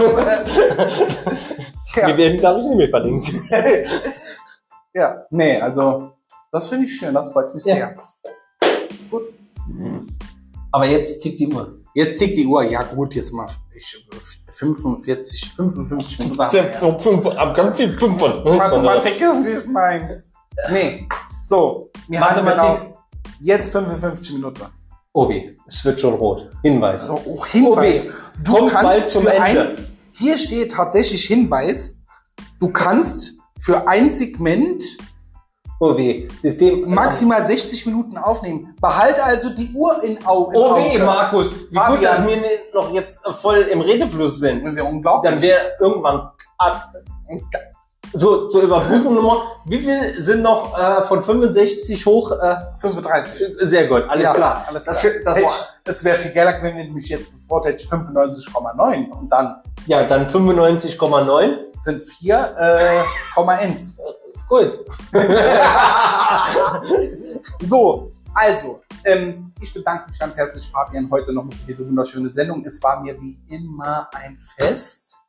[1.94, 3.32] Wir ja, werden, glaube ich, nicht mehr verlinkt.
[4.96, 6.14] ja, nee, also,
[6.52, 7.76] das finde ich schön, das freut mich Ja.
[7.76, 7.98] sehr.
[10.72, 11.82] Aber jetzt tickt die Uhr.
[11.94, 14.06] Jetzt tickt die Uhr, ja gut, jetzt mal ich,
[14.50, 16.42] 45, 55 Minuten.
[16.42, 18.44] haben ab ganz viel fünf von.
[18.44, 20.30] Mathematik ist nicht meins.
[20.72, 21.08] Nee,
[21.42, 22.82] so, wir haben Mathematik.
[22.82, 22.94] genau
[23.44, 24.64] jetzt 55 Minuten.
[25.14, 26.50] Oh weh, es wird schon rot.
[26.64, 27.06] Hinweis.
[27.06, 28.06] So, oh, Hinweis.
[28.06, 28.44] Oh, weh.
[28.44, 29.70] du Kommt kannst bald zum für Ende.
[29.70, 32.00] ein, hier steht tatsächlich Hinweis,
[32.60, 34.84] du kannst für ein Segment
[35.86, 36.30] Oh weh.
[36.42, 36.90] System.
[36.94, 38.74] maximal 60 Minuten aufnehmen.
[38.80, 40.56] Behalte also die Uhr in Augen.
[40.56, 41.52] Oh weh, Markus.
[41.70, 42.00] Wie Fabian.
[42.00, 44.64] gut, dass wir nicht noch jetzt voll im Redefluss sind.
[44.64, 45.32] Das ist ja unglaublich.
[45.34, 46.94] Dann wäre irgendwann ab-
[48.14, 49.44] so zur Überprüfung Nummer.
[49.66, 52.32] Wie viel sind noch äh, von 65 hoch?
[52.32, 53.56] Äh, 35.
[53.62, 54.66] sehr gut, alles Ja, klar.
[54.70, 55.14] Alles Das- klar.
[55.26, 55.50] das ich-
[55.86, 60.04] Es wäre viel geiler, wenn ich mich jetzt bevor hätte ich 95,9 und dann Ja,
[60.08, 61.58] dann 95,9.
[61.76, 63.98] sind 4,1.
[64.48, 64.86] Gut.
[67.62, 72.62] So, also, ähm, ich bedanke mich ganz herzlich, Fabian, heute nochmal für diese wunderschöne Sendung.
[72.66, 75.22] Es war mir wie immer ein Fest.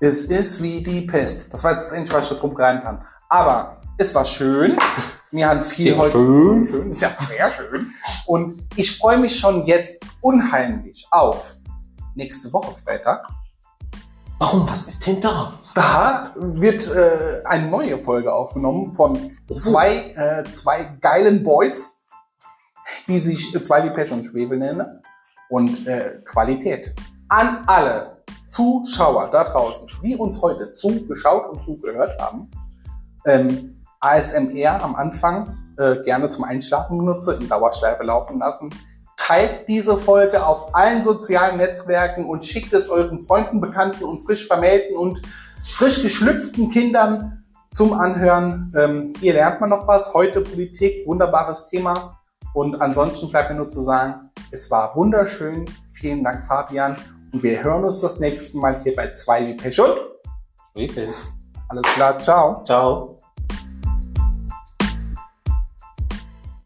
[0.00, 1.52] Es ist wie die Pest.
[1.52, 3.04] Das war jetzt das Einzige, was ich da drum gereimt kann.
[3.28, 4.78] Aber es war schön.
[5.30, 6.12] Wir haben viel Sehr heute.
[6.12, 6.66] schön.
[6.66, 6.92] schön.
[6.92, 7.92] Ist ja sehr schön.
[8.26, 11.58] Und ich freue mich schon jetzt unheimlich auf
[12.14, 13.26] nächste Woche Freitag.
[14.38, 14.68] Warum?
[14.68, 15.52] Was ist denn da?
[15.74, 21.96] Da wird äh, eine neue Folge aufgenommen von zwei, äh, zwei geilen Boys,
[23.08, 25.02] die sich äh, zwei wie Pech und Schwebel nennen.
[25.48, 26.94] Und äh, Qualität.
[27.28, 32.48] An alle Zuschauer da draußen, die uns heute zugeschaut und zugehört haben.
[33.26, 38.70] Ähm, ASMR am Anfang äh, gerne zum Einschlafen benutze, in Dauerschleife laufen lassen.
[39.28, 44.46] Teilt diese Folge auf allen sozialen Netzwerken und schickt es euren Freunden, Bekannten und frisch
[44.46, 45.20] vermählten und
[45.62, 48.72] frisch geschlüpften Kindern zum Anhören.
[48.74, 50.14] Ähm, hier lernt man noch was.
[50.14, 51.92] Heute Politik, wunderbares Thema.
[52.54, 55.66] Und ansonsten bleibt mir nur zu sagen, es war wunderschön.
[55.92, 56.96] Vielen Dank, Fabian.
[57.30, 60.00] Und wir hören uns das nächste Mal hier bei 2 wie Pech und.
[60.72, 60.90] Wie?
[61.68, 62.64] Alles klar, ciao.
[62.64, 63.17] Ciao.